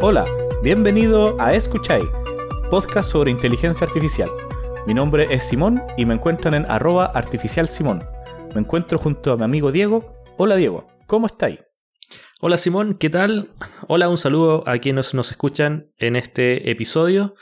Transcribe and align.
Hola, 0.00 0.26
bienvenido 0.62 1.34
a 1.40 1.54
Escuchai, 1.54 2.02
podcast 2.70 3.10
sobre 3.10 3.32
inteligencia 3.32 3.84
artificial. 3.84 4.30
Mi 4.86 4.94
nombre 4.94 5.26
es 5.28 5.42
Simón 5.42 5.82
y 5.96 6.06
me 6.06 6.14
encuentran 6.14 6.54
en 6.54 6.70
arroba 6.70 7.06
artificial. 7.06 7.68
Me 8.54 8.60
encuentro 8.60 9.00
junto 9.00 9.32
a 9.32 9.36
mi 9.36 9.42
amigo 9.42 9.72
Diego. 9.72 10.22
Hola 10.36 10.54
Diego, 10.54 10.86
¿cómo 11.08 11.26
estáis? 11.26 11.58
Hola 12.40 12.58
Simón, 12.58 12.94
¿qué 12.94 13.10
tal? 13.10 13.50
Hola, 13.88 14.08
un 14.08 14.18
saludo 14.18 14.62
a 14.68 14.78
quienes 14.78 15.14
nos 15.14 15.32
escuchan 15.32 15.90
en 15.96 16.14
este 16.14 16.70
episodio. 16.70 17.34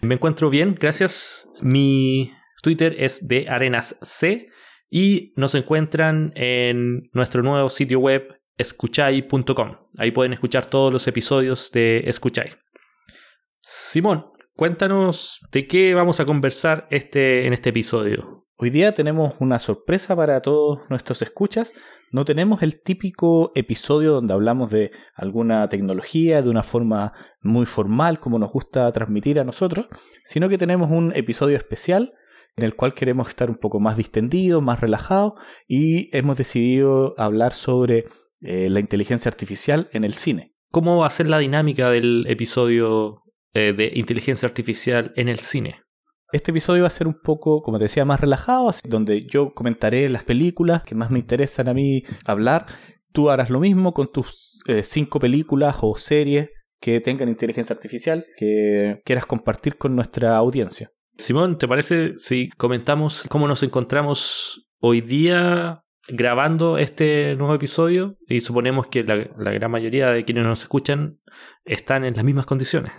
Me 0.00 0.16
encuentro 0.16 0.50
bien, 0.50 0.74
gracias. 0.74 1.48
Mi 1.60 2.32
Twitter 2.64 2.96
es 2.98 3.28
de 3.28 3.48
Arenas 3.48 3.96
C 4.02 4.48
y 4.90 5.32
nos 5.36 5.54
encuentran 5.54 6.32
en 6.34 7.10
nuestro 7.12 7.44
nuevo 7.44 7.70
sitio 7.70 8.00
web 8.00 8.41
escuchay.com. 8.56 9.76
Ahí 9.98 10.10
pueden 10.10 10.32
escuchar 10.32 10.66
todos 10.66 10.92
los 10.92 11.06
episodios 11.06 11.70
de 11.72 12.04
Escuchay. 12.06 12.50
Simón, 13.60 14.26
cuéntanos 14.54 15.40
de 15.52 15.66
qué 15.66 15.94
vamos 15.94 16.20
a 16.20 16.24
conversar 16.24 16.86
este, 16.90 17.46
en 17.46 17.52
este 17.52 17.70
episodio. 17.70 18.42
Hoy 18.56 18.70
día 18.70 18.94
tenemos 18.94 19.34
una 19.40 19.58
sorpresa 19.58 20.14
para 20.14 20.40
todos 20.40 20.88
nuestros 20.88 21.20
escuchas. 21.22 21.72
No 22.12 22.24
tenemos 22.24 22.62
el 22.62 22.80
típico 22.80 23.50
episodio 23.56 24.12
donde 24.12 24.34
hablamos 24.34 24.70
de 24.70 24.92
alguna 25.16 25.68
tecnología 25.68 26.42
de 26.42 26.50
una 26.50 26.62
forma 26.62 27.12
muy 27.40 27.66
formal 27.66 28.20
como 28.20 28.38
nos 28.38 28.52
gusta 28.52 28.92
transmitir 28.92 29.40
a 29.40 29.44
nosotros, 29.44 29.88
sino 30.24 30.48
que 30.48 30.58
tenemos 30.58 30.90
un 30.92 31.12
episodio 31.16 31.56
especial 31.56 32.12
en 32.56 32.64
el 32.64 32.76
cual 32.76 32.94
queremos 32.94 33.28
estar 33.28 33.50
un 33.50 33.56
poco 33.56 33.80
más 33.80 33.96
distendidos, 33.96 34.62
más 34.62 34.80
relajados 34.80 35.32
y 35.66 36.16
hemos 36.16 36.36
decidido 36.36 37.14
hablar 37.18 37.54
sobre 37.54 38.06
eh, 38.42 38.68
la 38.68 38.80
inteligencia 38.80 39.28
artificial 39.28 39.88
en 39.92 40.04
el 40.04 40.14
cine. 40.14 40.54
¿Cómo 40.70 40.98
va 40.98 41.06
a 41.06 41.10
ser 41.10 41.28
la 41.28 41.38
dinámica 41.38 41.90
del 41.90 42.26
episodio 42.28 43.22
eh, 43.54 43.72
de 43.72 43.92
inteligencia 43.94 44.48
artificial 44.48 45.12
en 45.16 45.28
el 45.28 45.38
cine? 45.38 45.82
Este 46.32 46.50
episodio 46.50 46.82
va 46.82 46.88
a 46.88 46.90
ser 46.90 47.06
un 47.06 47.20
poco, 47.22 47.62
como 47.62 47.78
te 47.78 47.84
decía, 47.84 48.06
más 48.06 48.18
relajado, 48.18 48.70
así, 48.70 48.80
donde 48.88 49.26
yo 49.26 49.52
comentaré 49.52 50.08
las 50.08 50.24
películas 50.24 50.82
que 50.82 50.94
más 50.94 51.10
me 51.10 51.18
interesan 51.18 51.68
a 51.68 51.74
mí 51.74 52.04
hablar. 52.24 52.66
Tú 53.12 53.28
harás 53.30 53.50
lo 53.50 53.60
mismo 53.60 53.92
con 53.92 54.10
tus 54.10 54.60
eh, 54.66 54.82
cinco 54.82 55.20
películas 55.20 55.76
o 55.82 55.96
series 55.96 56.50
que 56.80 57.00
tengan 57.00 57.28
inteligencia 57.28 57.74
artificial 57.74 58.24
que 58.36 59.02
quieras 59.04 59.26
compartir 59.26 59.76
con 59.76 59.94
nuestra 59.94 60.36
audiencia. 60.36 60.88
Simón, 61.18 61.58
¿te 61.58 61.68
parece 61.68 62.14
si 62.16 62.48
comentamos 62.56 63.26
cómo 63.28 63.46
nos 63.46 63.62
encontramos 63.62 64.64
hoy 64.80 65.02
día 65.02 65.82
grabando 66.08 66.78
este 66.78 67.36
nuevo 67.36 67.54
episodio? 67.54 68.16
Y 68.26 68.40
suponemos 68.40 68.86
que 68.86 69.04
la, 69.04 69.16
gran 69.52 69.70
mayoría 69.70 70.10
de 70.10 70.24
quienes 70.24 70.44
nos 70.44 70.62
escuchan 70.62 71.18
están 71.64 72.04
en 72.04 72.14
las 72.14 72.24
mismas 72.24 72.46
condiciones. 72.46 72.92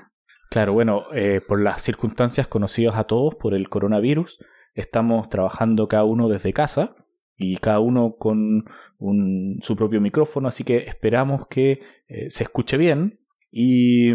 Claro, 0.49 0.73
bueno, 0.73 1.05
eh, 1.13 1.41
por 1.47 1.61
las 1.61 1.81
circunstancias 1.81 2.47
conocidas 2.47 2.95
a 2.95 3.05
todos 3.05 3.35
por 3.35 3.53
el 3.53 3.69
coronavirus, 3.69 4.39
estamos 4.75 5.29
trabajando 5.29 5.87
cada 5.87 6.03
uno 6.03 6.29
desde 6.29 6.53
casa 6.53 6.95
y 7.35 7.57
cada 7.57 7.79
uno 7.79 8.15
con 8.17 8.65
su 9.61 9.75
propio 9.75 9.99
micrófono, 9.99 10.47
así 10.47 10.63
que 10.63 10.77
esperamos 10.77 11.47
que 11.47 11.79
eh, 12.07 12.29
se 12.29 12.43
escuche 12.43 12.77
bien 12.77 13.19
y 13.51 14.11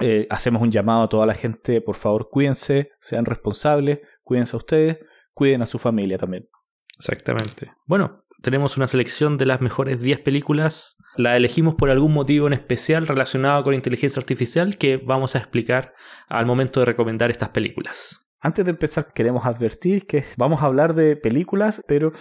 eh, 0.00 0.26
hacemos 0.30 0.60
un 0.62 0.70
llamado 0.70 1.02
a 1.04 1.08
toda 1.08 1.26
la 1.26 1.34
gente, 1.34 1.80
por 1.80 1.96
favor 1.96 2.28
cuídense, 2.30 2.90
sean 3.00 3.24
responsables, 3.24 4.00
cuídense 4.22 4.56
a 4.56 4.58
ustedes, 4.58 4.98
cuiden 5.32 5.62
a 5.62 5.66
su 5.66 5.78
familia 5.78 6.18
también. 6.18 6.48
Exactamente. 7.04 7.70
Bueno, 7.86 8.24
tenemos 8.40 8.78
una 8.78 8.88
selección 8.88 9.36
de 9.36 9.44
las 9.44 9.60
mejores 9.60 10.00
10 10.00 10.20
películas. 10.20 10.96
La 11.16 11.36
elegimos 11.36 11.74
por 11.74 11.90
algún 11.90 12.14
motivo 12.14 12.46
en 12.46 12.54
especial 12.54 13.06
relacionado 13.06 13.62
con 13.62 13.74
inteligencia 13.74 14.20
artificial 14.20 14.78
que 14.78 14.96
vamos 14.96 15.34
a 15.34 15.38
explicar 15.38 15.92
al 16.28 16.46
momento 16.46 16.80
de 16.80 16.86
recomendar 16.86 17.30
estas 17.30 17.50
películas. 17.50 18.26
Antes 18.40 18.64
de 18.64 18.70
empezar, 18.70 19.12
queremos 19.14 19.44
advertir 19.44 20.06
que 20.06 20.24
vamos 20.38 20.62
a 20.62 20.66
hablar 20.66 20.94
de 20.94 21.16
películas, 21.16 21.82
pero 21.86 22.12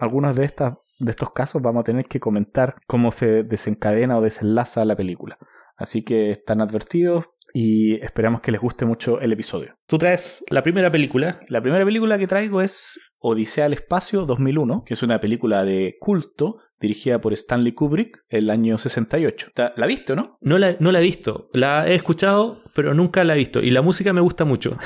algunas 0.00 0.34
de, 0.34 0.44
estas, 0.44 0.74
de 0.98 1.10
estos 1.10 1.30
casos 1.30 1.62
vamos 1.62 1.80
a 1.80 1.84
tener 1.84 2.06
que 2.06 2.18
comentar 2.18 2.76
cómo 2.88 3.12
se 3.12 3.44
desencadena 3.44 4.18
o 4.18 4.22
desenlaza 4.22 4.84
la 4.84 4.96
película. 4.96 5.38
Así 5.76 6.04
que 6.04 6.32
están 6.32 6.60
advertidos 6.60 7.30
y 7.54 7.94
esperamos 8.04 8.40
que 8.40 8.52
les 8.52 8.60
guste 8.60 8.84
mucho 8.84 9.20
el 9.20 9.32
episodio. 9.32 9.76
Tú 9.86 9.98
traes 9.98 10.44
la 10.50 10.62
primera 10.62 10.90
película. 10.90 11.40
La 11.48 11.60
primera 11.60 11.84
película 11.84 12.18
que 12.18 12.26
traigo 12.26 12.60
es 12.60 13.14
Odisea 13.18 13.66
al 13.66 13.72
Espacio 13.72 14.26
2001, 14.26 14.84
que 14.84 14.94
es 14.94 15.02
una 15.02 15.20
película 15.20 15.64
de 15.64 15.96
culto 15.98 16.58
dirigida 16.80 17.20
por 17.20 17.32
Stanley 17.32 17.72
Kubrick 17.72 18.24
el 18.28 18.50
año 18.50 18.78
68. 18.78 19.52
¿La 19.76 19.86
viste 19.86 20.12
o 20.12 20.16
no? 20.16 20.38
No 20.40 20.58
la, 20.58 20.76
no 20.78 20.92
la 20.92 21.00
he 21.00 21.02
visto. 21.02 21.48
La 21.52 21.88
he 21.88 21.94
escuchado, 21.94 22.62
pero 22.74 22.94
nunca 22.94 23.24
la 23.24 23.34
he 23.34 23.38
visto. 23.38 23.62
Y 23.62 23.70
la 23.70 23.82
música 23.82 24.12
me 24.12 24.20
gusta 24.20 24.44
mucho. 24.44 24.76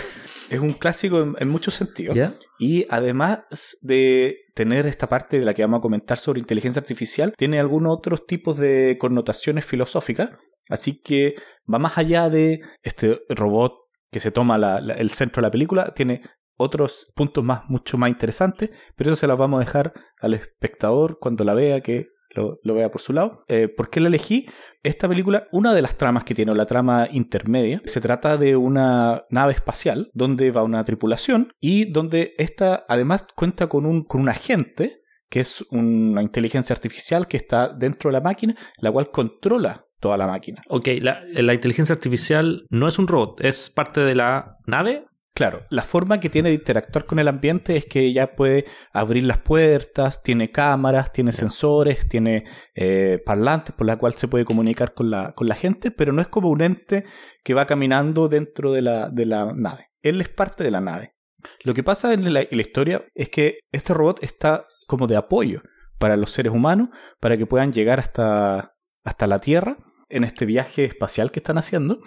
Es 0.50 0.60
un 0.60 0.72
clásico 0.74 1.34
en, 1.38 1.48
muchos 1.48 1.74
sentidos. 1.74 2.16
Y 2.58 2.86
además 2.90 3.40
de 3.80 4.36
tener 4.54 4.86
esta 4.86 5.08
parte 5.08 5.38
de 5.38 5.44
la 5.44 5.54
que 5.54 5.62
vamos 5.62 5.78
a 5.78 5.82
comentar 5.82 6.18
sobre 6.18 6.40
inteligencia 6.40 6.80
artificial, 6.80 7.32
tiene 7.36 7.60
algunos 7.60 7.96
otros 7.96 8.26
tipos 8.26 8.58
de 8.58 8.98
connotaciones 9.00 9.64
filosóficas 9.64 10.32
Así 10.70 11.02
que 11.02 11.34
va 11.72 11.78
más 11.78 11.98
allá 11.98 12.30
de 12.30 12.60
este 12.82 13.20
robot 13.28 13.74
que 14.10 14.20
se 14.20 14.30
toma 14.30 14.56
el 14.56 15.10
centro 15.10 15.40
de 15.40 15.48
la 15.48 15.50
película, 15.50 15.92
tiene 15.94 16.22
otros 16.56 17.12
puntos 17.14 17.42
más, 17.44 17.62
mucho 17.68 17.98
más 17.98 18.08
interesantes, 18.10 18.70
pero 18.96 19.10
eso 19.10 19.20
se 19.20 19.26
los 19.26 19.36
vamos 19.36 19.58
a 19.58 19.64
dejar 19.64 19.92
al 20.20 20.34
espectador 20.34 21.18
cuando 21.18 21.44
la 21.44 21.54
vea, 21.54 21.80
que 21.80 22.08
lo, 22.34 22.74
vea 22.74 22.90
por 22.90 23.00
su 23.00 23.12
lado. 23.12 23.44
Eh, 23.48 23.68
¿Por 23.68 23.90
qué 23.90 24.00
la 24.00 24.08
elegí? 24.08 24.46
Esta 24.82 25.08
película, 25.08 25.48
una 25.52 25.74
de 25.74 25.82
las 25.82 25.96
tramas 25.96 26.24
que 26.24 26.34
tiene, 26.34 26.52
o 26.52 26.54
la 26.54 26.66
trama 26.66 27.08
intermedia, 27.10 27.82
se 27.84 28.00
trata 28.00 28.36
de 28.36 28.56
una 28.56 29.22
nave 29.30 29.52
espacial 29.52 30.10
donde 30.14 30.50
va 30.50 30.62
una 30.62 30.84
tripulación 30.84 31.52
y 31.60 31.90
donde 31.90 32.34
esta 32.38 32.84
además 32.88 33.26
cuenta 33.34 33.68
con 33.68 33.86
un, 33.86 34.04
con 34.04 34.20
un 34.20 34.28
agente 34.28 35.00
que 35.28 35.40
es 35.40 35.64
una 35.70 36.22
inteligencia 36.22 36.74
artificial 36.74 37.28
que 37.28 37.36
está 37.36 37.68
dentro 37.68 38.10
de 38.10 38.14
la 38.14 38.20
máquina, 38.20 38.56
la 38.78 38.90
cual 38.90 39.10
controla 39.10 39.86
toda 40.00 40.16
la 40.16 40.26
máquina. 40.26 40.62
Ok, 40.68 40.88
la, 41.00 41.54
inteligencia 41.54 41.94
artificial 41.94 42.66
no 42.68 42.88
es 42.88 42.98
un 42.98 43.06
robot, 43.06 43.40
es 43.44 43.70
parte 43.70 44.00
de 44.00 44.14
la 44.14 44.56
nave. 44.66 45.04
Claro, 45.34 45.64
la 45.70 45.84
forma 45.84 46.18
que 46.18 46.28
tiene 46.28 46.48
de 46.48 46.56
interactuar 46.56 47.04
con 47.04 47.18
el 47.20 47.28
ambiente 47.28 47.76
es 47.76 47.86
que 47.86 48.00
ella 48.00 48.34
puede 48.34 48.64
abrir 48.92 49.22
las 49.22 49.38
puertas, 49.38 50.22
tiene 50.22 50.50
cámaras, 50.50 51.12
tiene 51.12 51.32
sensores, 51.32 52.08
tiene 52.08 52.44
eh, 52.74 53.22
parlantes 53.24 53.74
por 53.74 53.86
la 53.86 53.96
cual 53.96 54.14
se 54.14 54.26
puede 54.26 54.44
comunicar 54.44 54.92
con 54.92 55.10
la, 55.10 55.32
con 55.32 55.46
la 55.48 55.54
gente, 55.54 55.92
pero 55.92 56.12
no 56.12 56.20
es 56.20 56.28
como 56.28 56.50
un 56.50 56.62
ente 56.62 57.04
que 57.44 57.54
va 57.54 57.66
caminando 57.66 58.28
dentro 58.28 58.72
de 58.72 58.82
la, 58.82 59.08
de 59.08 59.24
la 59.24 59.52
nave. 59.54 59.90
Él 60.02 60.20
es 60.20 60.28
parte 60.28 60.64
de 60.64 60.72
la 60.72 60.80
nave. 60.80 61.14
Lo 61.62 61.74
que 61.74 61.84
pasa 61.84 62.12
en 62.12 62.34
la, 62.34 62.40
en 62.40 62.48
la 62.50 62.62
historia 62.62 63.04
es 63.14 63.28
que 63.28 63.60
este 63.70 63.94
robot 63.94 64.22
está 64.22 64.66
como 64.88 65.06
de 65.06 65.16
apoyo 65.16 65.62
para 65.98 66.16
los 66.16 66.32
seres 66.32 66.52
humanos, 66.52 66.88
para 67.20 67.36
que 67.36 67.46
puedan 67.46 67.72
llegar 67.72 68.00
hasta, 68.00 68.74
hasta 69.04 69.26
la 69.26 69.38
Tierra 69.38 69.78
en 70.08 70.24
este 70.24 70.44
viaje 70.44 70.84
espacial 70.84 71.30
que 71.30 71.38
están 71.38 71.56
haciendo, 71.56 72.00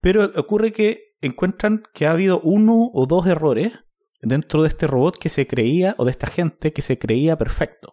pero 0.00 0.30
ocurre 0.36 0.70
que 0.70 1.05
encuentran 1.20 1.82
que 1.94 2.06
ha 2.06 2.12
habido 2.12 2.40
uno 2.40 2.90
o 2.92 3.06
dos 3.06 3.26
errores 3.26 3.72
dentro 4.22 4.62
de 4.62 4.68
este 4.68 4.86
robot 4.86 5.18
que 5.18 5.28
se 5.28 5.46
creía, 5.46 5.94
o 5.98 6.04
de 6.04 6.10
esta 6.10 6.26
gente 6.26 6.72
que 6.72 6.82
se 6.82 6.98
creía 6.98 7.36
perfecto. 7.36 7.92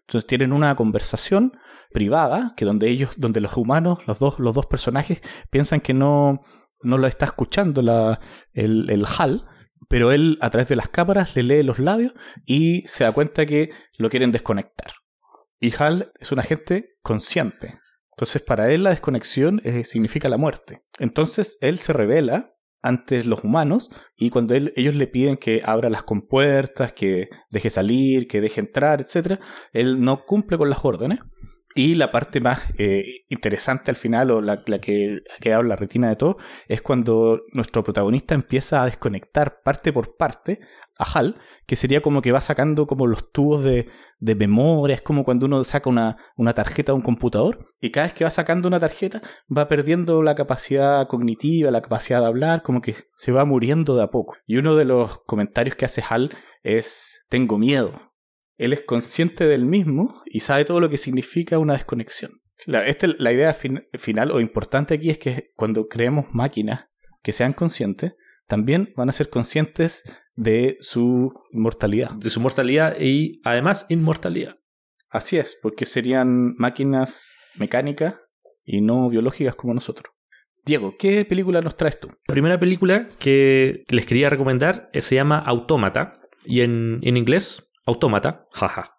Entonces 0.00 0.26
tienen 0.26 0.52
una 0.52 0.74
conversación 0.76 1.52
privada, 1.90 2.54
que 2.56 2.64
donde 2.64 2.88
ellos, 2.88 3.14
donde 3.16 3.40
los 3.40 3.56
humanos, 3.56 4.00
los 4.06 4.18
dos, 4.18 4.38
los 4.38 4.54
dos 4.54 4.66
personajes, 4.66 5.20
piensan 5.50 5.80
que 5.80 5.94
no, 5.94 6.42
no 6.82 6.98
lo 6.98 7.06
está 7.06 7.26
escuchando 7.26 7.82
la, 7.82 8.20
el, 8.52 8.90
el 8.90 9.06
HAL, 9.06 9.46
pero 9.88 10.12
él 10.12 10.38
a 10.40 10.50
través 10.50 10.68
de 10.68 10.76
las 10.76 10.88
cámaras 10.88 11.34
le 11.36 11.42
lee 11.42 11.62
los 11.62 11.78
labios 11.78 12.14
y 12.44 12.82
se 12.86 13.04
da 13.04 13.12
cuenta 13.12 13.46
que 13.46 13.70
lo 13.96 14.10
quieren 14.10 14.32
desconectar. 14.32 14.92
Y 15.60 15.72
HAL 15.76 16.12
es 16.18 16.32
un 16.32 16.40
agente 16.40 16.96
consciente, 17.02 17.78
entonces, 18.14 18.42
para 18.42 18.70
él 18.70 18.84
la 18.84 18.90
desconexión 18.90 19.60
eh, 19.64 19.84
significa 19.84 20.28
la 20.28 20.38
muerte. 20.38 20.84
Entonces, 21.00 21.58
él 21.60 21.80
se 21.80 21.92
revela 21.92 22.54
ante 22.80 23.24
los 23.24 23.42
humanos 23.42 23.90
y 24.14 24.30
cuando 24.30 24.54
ellos 24.54 24.94
le 24.94 25.06
piden 25.08 25.36
que 25.36 25.62
abra 25.64 25.90
las 25.90 26.04
compuertas, 26.04 26.92
que 26.92 27.28
deje 27.50 27.70
salir, 27.70 28.28
que 28.28 28.40
deje 28.40 28.60
entrar, 28.60 29.00
etc., 29.00 29.40
él 29.72 30.00
no 30.00 30.24
cumple 30.24 30.58
con 30.58 30.70
las 30.70 30.84
órdenes. 30.84 31.18
Y 31.76 31.96
la 31.96 32.12
parte 32.12 32.40
más 32.40 32.60
eh, 32.78 33.24
interesante 33.28 33.90
al 33.90 33.96
final, 33.96 34.30
o 34.30 34.40
la, 34.40 34.62
que 34.62 35.22
ha 35.34 35.40
quedado 35.40 35.64
la 35.64 35.74
retina 35.74 36.08
de 36.08 36.14
todo, 36.14 36.36
es 36.68 36.80
cuando 36.82 37.42
nuestro 37.52 37.82
protagonista 37.82 38.36
empieza 38.36 38.80
a 38.80 38.84
desconectar 38.84 39.60
parte 39.62 39.92
por 39.92 40.16
parte 40.16 40.60
a 40.96 41.04
HAL, 41.04 41.36
que 41.66 41.74
sería 41.74 42.00
como 42.00 42.22
que 42.22 42.30
va 42.30 42.40
sacando 42.40 42.86
como 42.86 43.08
los 43.08 43.32
tubos 43.32 43.64
de, 43.64 43.88
de 44.20 44.34
memoria, 44.36 44.94
es 44.94 45.02
como 45.02 45.24
cuando 45.24 45.46
uno 45.46 45.64
saca 45.64 45.90
una, 45.90 46.16
una 46.36 46.54
tarjeta 46.54 46.92
de 46.92 46.96
un 46.96 47.02
computador, 47.02 47.74
y 47.80 47.90
cada 47.90 48.06
vez 48.06 48.14
que 48.14 48.22
va 48.22 48.30
sacando 48.30 48.68
una 48.68 48.78
tarjeta 48.78 49.20
va 49.50 49.66
perdiendo 49.66 50.22
la 50.22 50.36
capacidad 50.36 51.08
cognitiva, 51.08 51.72
la 51.72 51.82
capacidad 51.82 52.20
de 52.20 52.26
hablar, 52.26 52.62
como 52.62 52.80
que 52.82 52.94
se 53.16 53.32
va 53.32 53.44
muriendo 53.44 53.96
de 53.96 54.04
a 54.04 54.10
poco. 54.12 54.36
Y 54.46 54.58
uno 54.58 54.76
de 54.76 54.84
los 54.84 55.18
comentarios 55.24 55.74
que 55.74 55.86
hace 55.86 56.04
HAL 56.08 56.30
es, 56.62 57.26
tengo 57.28 57.58
miedo, 57.58 58.13
él 58.56 58.72
es 58.72 58.82
consciente 58.82 59.46
del 59.46 59.64
mismo 59.64 60.22
y 60.26 60.40
sabe 60.40 60.64
todo 60.64 60.80
lo 60.80 60.90
que 60.90 60.98
significa 60.98 61.58
una 61.58 61.74
desconexión. 61.74 62.32
La, 62.66 62.86
este, 62.86 63.08
la 63.08 63.32
idea 63.32 63.54
final 63.54 64.30
o 64.30 64.40
importante 64.40 64.94
aquí 64.94 65.10
es 65.10 65.18
que 65.18 65.52
cuando 65.56 65.88
creemos 65.88 66.26
máquinas 66.32 66.86
que 67.22 67.32
sean 67.32 67.52
conscientes, 67.52 68.14
también 68.46 68.92
van 68.96 69.08
a 69.08 69.12
ser 69.12 69.28
conscientes 69.30 70.02
de 70.36 70.76
su 70.80 71.32
mortalidad. 71.52 72.12
De 72.12 72.30
su 72.30 72.40
mortalidad 72.40 72.96
y 73.00 73.40
además 73.44 73.86
inmortalidad. 73.88 74.58
Así 75.08 75.38
es, 75.38 75.56
porque 75.62 75.86
serían 75.86 76.54
máquinas 76.56 77.32
mecánicas 77.56 78.16
y 78.64 78.80
no 78.80 79.08
biológicas 79.08 79.54
como 79.54 79.74
nosotros. 79.74 80.12
Diego, 80.64 80.96
¿qué 80.98 81.24
película 81.24 81.60
nos 81.60 81.76
traes 81.76 82.00
tú? 82.00 82.08
La 82.26 82.32
primera 82.32 82.58
película 82.58 83.06
que 83.18 83.84
les 83.88 84.06
quería 84.06 84.30
recomendar 84.30 84.90
se 84.94 85.14
llama 85.14 85.38
Autómata 85.38 86.20
y 86.44 86.62
en, 86.62 87.00
en 87.02 87.16
inglés, 87.16 87.70
Autómata, 87.86 88.48
jaja. 88.52 88.96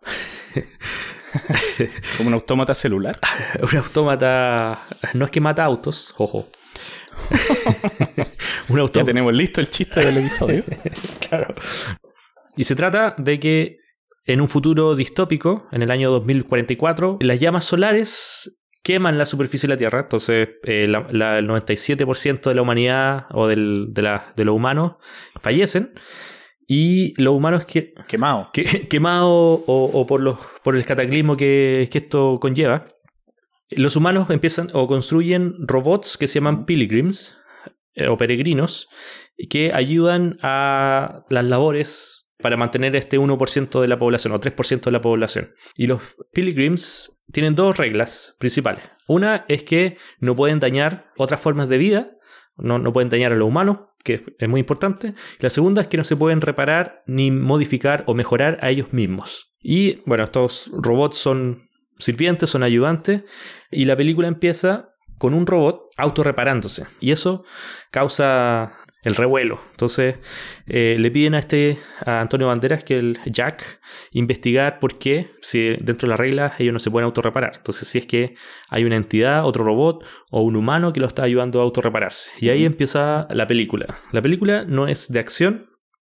¿Como 2.17 2.27
un 2.27 2.33
autómata 2.35 2.75
celular? 2.75 3.19
un 3.61 3.77
autómata. 3.77 4.79
No 5.13 5.25
es 5.25 5.31
que 5.31 5.41
mata 5.41 5.63
autos, 5.63 6.13
ojo. 6.17 6.47
un 8.69 8.87
Ya 8.91 9.03
tenemos 9.03 9.33
listo 9.33 9.59
el 9.59 9.69
chiste 9.69 9.99
del 9.99 10.17
episodio. 10.17 10.63
claro. 11.27 11.55
Y 12.55 12.63
se 12.63 12.75
trata 12.75 13.15
de 13.17 13.39
que 13.39 13.77
en 14.25 14.41
un 14.41 14.49
futuro 14.49 14.95
distópico, 14.95 15.67
en 15.71 15.81
el 15.81 15.91
año 15.91 16.11
2044, 16.11 17.17
las 17.21 17.39
llamas 17.39 17.63
solares 17.63 18.61
queman 18.83 19.17
la 19.17 19.25
superficie 19.25 19.67
de 19.67 19.73
la 19.73 19.77
Tierra. 19.77 20.01
Entonces, 20.01 20.49
eh, 20.63 20.83
el 20.83 20.93
97% 20.93 22.49
de 22.49 22.55
la 22.55 22.61
humanidad 22.61 23.25
o 23.31 23.47
del, 23.47 23.87
de, 23.89 24.01
la, 24.03 24.33
de 24.35 24.45
los 24.45 24.55
humanos 24.55 24.93
fallecen. 25.41 25.93
Y 26.67 27.19
los 27.21 27.35
humanos 27.35 27.65
que, 27.65 27.93
quemados 28.07 28.47
quemados 28.89 29.61
o, 29.67 30.05
por, 30.07 30.21
los, 30.21 30.37
por 30.63 30.75
el 30.75 30.85
cataclismo 30.85 31.37
que, 31.37 31.87
que, 31.91 31.99
esto 31.99 32.39
conlleva, 32.39 32.87
los 33.69 33.95
humanos 33.95 34.29
empiezan 34.29 34.69
o 34.73 34.87
construyen 34.87 35.55
robots 35.59 36.17
que 36.17 36.27
se 36.27 36.35
llaman 36.35 36.65
pilgrims 36.65 37.35
eh, 37.95 38.07
o 38.07 38.17
peregrinos 38.17 38.89
que 39.49 39.71
ayudan 39.73 40.37
a 40.41 41.25
las 41.29 41.45
labores 41.45 42.33
para 42.39 42.57
mantener 42.57 42.95
este 42.95 43.17
1% 43.19 43.81
de 43.81 43.87
la 43.87 43.97
población 43.97 44.33
o 44.33 44.39
3% 44.39 44.81
de 44.81 44.91
la 44.91 45.01
población. 45.01 45.53
Y 45.75 45.87
los 45.87 46.01
pilgrims 46.33 47.23
tienen 47.31 47.55
dos 47.55 47.77
reglas 47.77 48.35
principales. 48.39 48.83
Una 49.07 49.45
es 49.47 49.63
que 49.63 49.97
no 50.19 50.35
pueden 50.35 50.59
dañar 50.59 51.11
otras 51.17 51.41
formas 51.41 51.69
de 51.69 51.77
vida, 51.77 52.11
no, 52.57 52.79
no 52.79 52.93
pueden 52.93 53.09
dañar 53.09 53.31
a 53.31 53.35
los 53.35 53.47
humanos, 53.47 53.79
que 54.05 54.23
es 54.37 54.47
muy 54.47 54.61
importante. 54.61 55.15
La 55.39 55.49
segunda 55.49 55.81
es 55.81 55.87
que 55.87 55.97
no 55.97 56.03
se 56.05 56.15
pueden 56.15 56.39
reparar 56.39 57.03
ni 57.07 57.31
modificar 57.31 58.03
o 58.07 58.13
mejorar 58.13 58.59
a 58.61 58.69
ellos 58.69 58.93
mismos. 58.93 59.53
Y 59.59 59.99
bueno, 60.05 60.23
estos 60.23 60.71
robots 60.71 61.17
son 61.17 61.63
sirvientes, 61.97 62.51
son 62.51 62.61
ayudantes, 62.63 63.23
y 63.71 63.85
la 63.85 63.97
película 63.97 64.27
empieza 64.27 64.89
con 65.17 65.33
un 65.33 65.47
robot 65.47 65.89
autorreparándose. 65.97 66.85
Y 66.99 67.11
eso 67.11 67.43
causa 67.89 68.77
el 69.05 69.15
revuelo. 69.15 69.61
Entonces 69.71 70.15
eh, 70.65 70.97
le 70.99 71.11
piden 71.11 71.35
a 71.35 71.39
este 71.39 71.77
a 72.05 72.19
Antonio 72.19 72.47
Banderas 72.47 72.83
que 72.83 72.97
el 72.97 73.19
Jack 73.25 73.79
investigar 74.11 74.79
por 74.79 74.97
qué, 74.97 75.31
si 75.41 75.77
dentro 75.79 76.07
de 76.07 76.09
las 76.09 76.19
reglas 76.19 76.53
ellos 76.59 76.73
no 76.73 76.79
se 76.79 76.91
pueden 76.91 77.05
autorreparar. 77.05 77.53
Entonces 77.55 77.87
si 77.87 77.99
es 77.99 78.07
que 78.07 78.35
hay 78.67 78.83
una 78.83 78.97
entidad, 78.97 79.45
otro 79.45 79.63
robot 79.63 80.03
o 80.31 80.41
un 80.41 80.55
humano 80.55 80.91
que 80.91 80.99
lo 80.99 81.07
está 81.07 81.23
ayudando 81.23 81.61
a 81.61 81.63
autorrepararse. 81.63 82.31
Y 82.39 82.49
ahí 82.49 82.65
empieza 82.65 83.27
la 83.29 83.47
película. 83.47 83.95
La 84.11 84.21
película 84.21 84.65
no 84.65 84.87
es 84.87 85.11
de 85.11 85.19
acción, 85.19 85.69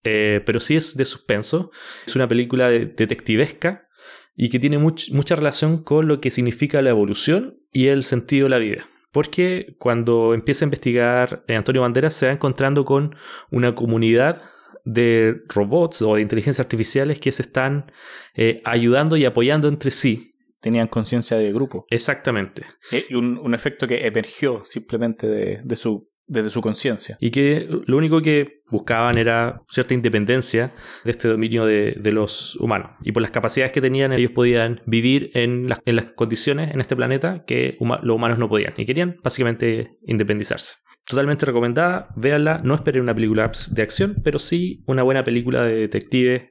eh, 0.03 0.41
pero 0.45 0.59
sí 0.59 0.75
es 0.75 0.97
de 0.97 1.05
suspenso. 1.05 1.69
Es 2.07 2.15
una 2.15 2.27
película 2.27 2.69
detectivesca 2.69 3.87
y 4.35 4.49
que 4.49 4.57
tiene 4.57 4.79
mucha 4.79 5.35
relación 5.35 5.83
con 5.83 6.07
lo 6.07 6.21
que 6.21 6.31
significa 6.31 6.81
la 6.81 6.89
evolución 6.89 7.59
y 7.71 7.87
el 7.87 8.03
sentido 8.03 8.45
de 8.45 8.49
la 8.49 8.57
vida. 8.57 8.89
Porque 9.11 9.75
cuando 9.79 10.33
empieza 10.33 10.63
a 10.63 10.67
investigar 10.67 11.43
eh, 11.47 11.55
Antonio 11.55 11.81
Banderas 11.81 12.13
se 12.13 12.27
va 12.27 12.33
encontrando 12.33 12.85
con 12.85 13.15
una 13.51 13.75
comunidad 13.75 14.43
de 14.85 15.41
robots 15.47 16.01
o 16.01 16.15
de 16.15 16.21
inteligencias 16.21 16.63
artificiales 16.65 17.19
que 17.19 17.31
se 17.31 17.41
están 17.41 17.91
eh, 18.35 18.61
ayudando 18.65 19.17
y 19.17 19.25
apoyando 19.25 19.67
entre 19.67 19.91
sí. 19.91 20.35
Tenían 20.61 20.87
conciencia 20.87 21.37
de 21.37 21.53
grupo. 21.53 21.85
Exactamente. 21.89 22.63
Eh, 22.91 23.05
y 23.09 23.15
un, 23.15 23.53
efecto 23.53 23.87
que 23.87 24.05
emergió 24.05 24.63
simplemente 24.65 25.27
de 25.63 25.75
su 25.77 26.08
desde 26.29 26.49
su 26.49 26.61
conciencia. 26.61 27.17
Y 27.19 27.31
que 27.31 27.67
lo 27.85 27.97
único 27.97 28.21
que 28.21 28.61
buscaban 28.69 29.17
era 29.17 29.61
cierta 29.69 29.93
independencia 29.93 30.73
de 31.03 31.11
este 31.11 31.27
dominio 31.27 31.65
de, 31.65 32.11
los 32.11 32.55
humanos. 32.55 32.91
Y 33.03 33.11
por 33.11 33.21
las 33.21 33.31
capacidades 33.31 33.71
que 33.71 33.81
tenían, 33.81 34.13
ellos 34.13 34.31
podían 34.31 34.81
vivir 34.85 35.31
en 35.33 35.69
las, 35.69 35.79
en 35.85 35.95
las 35.95 36.11
condiciones 36.13 36.73
en 36.73 36.79
este 36.79 36.95
planeta 36.95 37.43
que 37.45 37.77
los 37.79 38.15
humanos 38.15 38.39
no 38.39 38.47
podían. 38.47 38.73
Y 38.77 38.85
querían 38.85 39.17
básicamente 39.23 39.97
independizarse. 40.05 40.75
Totalmente 41.05 41.45
recomendada, 41.45 42.09
véanla. 42.15 42.61
No 42.63 42.75
esperen 42.75 43.01
una 43.01 43.15
película 43.15 43.51
de 43.71 43.81
acción, 43.81 44.15
pero 44.23 44.39
sí 44.39 44.83
una 44.85 45.03
buena 45.03 45.23
película 45.23 45.63
de 45.63 45.75
detective 45.75 46.49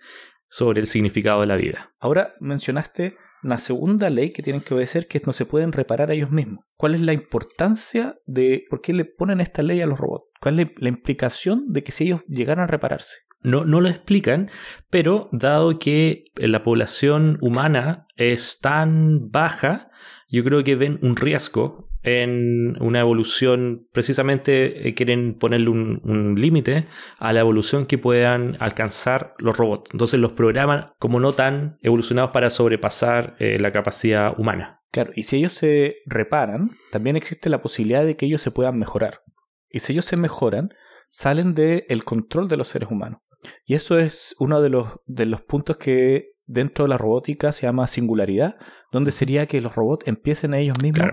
sobre 0.49 0.81
el 0.81 0.87
significado 0.87 1.41
de 1.41 1.47
la 1.47 1.57
vida. 1.57 1.89
Ahora 2.01 2.35
mencionaste 2.41 3.17
una 3.49 3.59
segunda 3.59 4.11
ley 4.11 4.31
que 4.31 4.43
tienen 4.43 4.61
que 4.61 4.75
obedecer 4.75 5.09
que 5.09 5.23
no 5.25 5.33
se 5.33 5.47
pueden 5.47 5.73
reparar 5.73 6.11
a 6.11 6.15
ellos 6.15 6.31
mismos. 6.31 6.65
¿Cuál 6.77 6.95
es 6.95 7.01
la 7.01 7.15
importancia 7.15 8.19
de 8.27 8.65
por 8.69 8.83
qué 8.83 8.93
le 8.93 9.07
ponen 9.07 9.41
esta 9.41 9.63
ley 9.63 9.81
a 9.81 9.87
los 9.87 9.99
robots? 9.99 10.27
¿Cuál 10.39 10.61
es 10.61 10.69
la 10.77 10.91
implicación 10.91 11.73
de 11.73 11.83
que 11.83 11.93
si 11.93 12.05
ellos 12.05 12.25
llegaran 12.27 12.65
a 12.65 12.69
repararse? 12.69 13.17
No, 13.41 13.65
no 13.65 13.81
lo 13.81 13.89
explican, 13.89 14.51
pero 14.91 15.31
dado 15.33 15.79
que 15.79 16.25
la 16.35 16.63
población 16.63 17.39
humana 17.41 18.07
es 18.17 18.61
tan 18.61 19.31
baja, 19.31 19.91
yo 20.29 20.45
creo 20.45 20.63
que 20.63 20.77
ven 20.77 20.99
un 21.01 21.17
riesgo 21.17 21.88
en 22.03 22.81
una 22.81 23.01
evolución, 23.01 23.89
precisamente 23.93 24.89
eh, 24.89 24.95
quieren 24.95 25.35
ponerle 25.35 25.71
un, 25.71 26.35
límite 26.39 26.87
a 27.19 27.33
la 27.33 27.41
evolución 27.41 27.87
que 27.87 27.99
puedan 27.99 28.57
alcanzar 28.61 29.35
los 29.39 29.57
robots. 29.57 29.91
Entonces 29.93 30.21
los 30.21 30.33
programan 30.33 30.93
como 30.99 31.21
no 31.21 31.33
tan 31.33 31.77
evolucionados 31.83 32.31
para 32.31 32.51
sobrepasar 32.51 33.37
eh, 33.39 33.59
la 33.59 33.73
capacidad 33.73 34.39
humana. 34.39 34.81
Claro, 34.91 35.11
y 35.15 35.25
si 35.25 35.37
ellos 35.37 35.53
se 35.53 35.97
reparan, 36.07 36.71
también 36.93 37.17
existe 37.17 37.51
la 37.51 37.61
posibilidad 37.61 38.05
de 38.05 38.17
que 38.17 38.27
ellos 38.27 38.41
se 38.41 38.51
puedan 38.51 38.79
mejorar. 38.79 39.23
Y 39.69 39.81
si 39.81 39.93
ellos 39.93 40.07
se 40.07 40.17
mejoran, 40.17 40.71
salen 41.09 41.55
del 41.55 42.05
control 42.05 42.49
de 42.49 42.57
los 42.57 42.69
seres 42.69 42.91
humanos. 42.91 43.21
Y 43.65 43.75
eso 43.75 43.99
es 43.99 44.35
uno 44.39 44.63
de 44.63 44.71
los, 44.71 44.89
de 45.07 45.27
los 45.27 45.43
puntos 45.43 45.77
que 45.77 46.33
dentro 46.49 46.87
de 46.87 46.89
la 46.89 46.99
robótica 46.99 47.53
se 47.53 47.67
llama 47.67 47.87
singularidad, 47.87 48.57
donde 48.91 49.13
sería 49.13 49.47
que 49.47 49.61
los 49.61 49.77
robots 49.77 50.09
empiecen 50.09 50.55
ellos 50.55 50.83
mismos, 50.83 51.11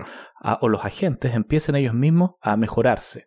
o 0.60 0.68
los 0.68 0.84
agentes 0.84 1.34
empiecen 1.34 1.76
ellos 1.76 1.94
mismos 1.94 2.32
a 2.40 2.56
mejorarse, 2.56 3.26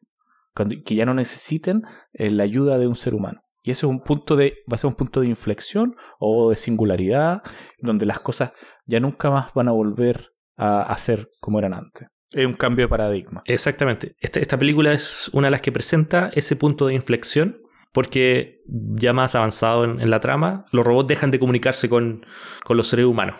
que 0.84 0.96
ya 0.96 1.06
no 1.06 1.14
necesiten 1.14 1.84
eh, 2.12 2.32
la 2.32 2.44
ayuda 2.44 2.78
de 2.78 2.88
un 2.88 2.96
ser 2.96 3.14
humano. 3.14 3.42
Y 3.62 3.72
eso 3.72 3.88
es 3.88 3.92
un 3.92 4.02
punto 4.02 4.36
de, 4.36 4.58
va 4.72 4.76
a 4.76 4.78
ser 4.78 4.88
un 4.88 4.96
punto 4.96 5.22
de 5.22 5.28
inflexión 5.28 5.96
o 6.20 6.50
de 6.50 6.56
singularidad, 6.56 7.44
donde 7.78 8.06
las 8.06 8.20
cosas 8.20 8.52
ya 8.86 9.00
nunca 9.00 9.30
más 9.30 9.54
van 9.54 9.68
a 9.68 9.72
volver 9.72 10.32
a, 10.58 10.98
ser 10.98 11.30
como 11.40 11.60
eran 11.60 11.74
antes. 11.74 12.08
Es 12.32 12.46
un 12.46 12.54
cambio 12.54 12.86
de 12.86 12.90
paradigma. 12.90 13.42
Exactamente. 13.46 14.16
Esta, 14.20 14.40
esta 14.40 14.58
película 14.58 14.92
es 14.92 15.30
una 15.34 15.48
de 15.48 15.52
las 15.52 15.62
que 15.62 15.72
presenta 15.72 16.32
ese 16.34 16.56
punto 16.56 16.88
de 16.88 16.96
inflexión 16.96 17.62
porque 17.92 18.62
ya 18.68 19.14
más 19.14 19.36
avanzado 19.36 19.84
en, 19.84 20.10
la 20.10 20.20
trama, 20.20 20.66
los 20.72 20.86
robots 20.86 21.08
dejan 21.08 21.32
de 21.32 21.40
comunicarse 21.40 21.90
con, 21.90 22.26
los 22.68 22.88
seres 22.88 23.06
humanos. 23.06 23.40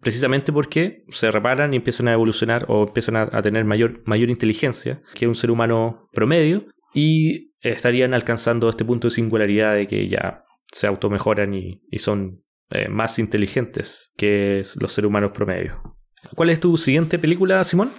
Precisamente 0.00 0.52
porque 0.52 1.04
se 1.08 1.30
reparan 1.30 1.72
y 1.72 1.76
empiezan 1.76 2.08
a 2.08 2.12
evolucionar 2.12 2.66
o 2.68 2.86
empiezan 2.86 3.16
a, 3.16 3.42
tener 3.42 3.64
mayor, 3.64 4.02
mayor 4.04 4.30
inteligencia 4.30 5.02
que 5.14 5.26
un 5.26 5.34
ser 5.34 5.50
humano 5.50 6.08
promedio 6.12 6.66
y 6.94 7.52
estarían 7.62 8.14
alcanzando 8.14 8.68
este 8.68 8.84
punto 8.84 9.08
de 9.08 9.14
singularidad 9.14 9.74
de 9.74 9.86
que 9.86 10.08
ya 10.08 10.44
se 10.70 10.86
automejoran 10.86 11.54
y, 11.54 11.82
y 11.90 11.98
son 11.98 12.44
eh, 12.70 12.88
más 12.88 13.18
inteligentes 13.18 14.12
que 14.16 14.62
los 14.80 14.92
seres 14.92 15.08
humanos 15.08 15.32
promedio. 15.32 15.80
¿Cuál 16.34 16.50
es 16.50 16.60
tu 16.60 16.76
siguiente 16.76 17.18
película, 17.18 17.62
Simón? 17.64 17.90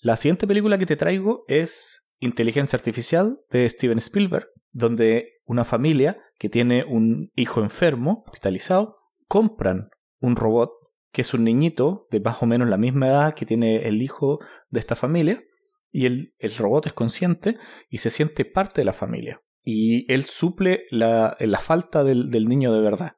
La 0.00 0.16
siguiente 0.16 0.46
película 0.46 0.78
que 0.78 0.86
te 0.86 0.96
traigo 0.96 1.44
es 1.48 2.14
Inteligencia 2.20 2.76
Artificial 2.76 3.40
de 3.50 3.68
Steven 3.68 3.98
Spielberg 3.98 4.48
donde 4.72 5.40
una 5.44 5.64
familia 5.64 6.18
que 6.38 6.48
tiene 6.48 6.84
un 6.84 7.30
hijo 7.34 7.60
enfermo, 7.60 8.24
hospitalizado, 8.26 8.96
compran 9.26 9.88
un 10.20 10.36
robot 10.36 10.72
que 11.12 11.22
es 11.22 11.34
un 11.34 11.44
niñito 11.44 12.06
de 12.10 12.20
más 12.20 12.42
o 12.42 12.46
menos 12.46 12.68
la 12.68 12.76
misma 12.76 13.08
edad 13.08 13.34
que 13.34 13.46
tiene 13.46 13.88
el 13.88 14.02
hijo 14.02 14.40
de 14.68 14.80
esta 14.80 14.94
familia, 14.94 15.42
y 15.90 16.06
el, 16.06 16.34
el 16.38 16.54
robot 16.54 16.86
es 16.86 16.92
consciente 16.92 17.56
y 17.88 17.98
se 17.98 18.10
siente 18.10 18.44
parte 18.44 18.80
de 18.80 18.84
la 18.84 18.92
familia. 18.92 19.40
Y 19.62 20.10
él 20.12 20.26
suple 20.26 20.84
la, 20.90 21.36
la 21.40 21.58
falta 21.58 22.04
del, 22.04 22.30
del 22.30 22.46
niño 22.46 22.72
de 22.72 22.80
verdad. 22.80 23.12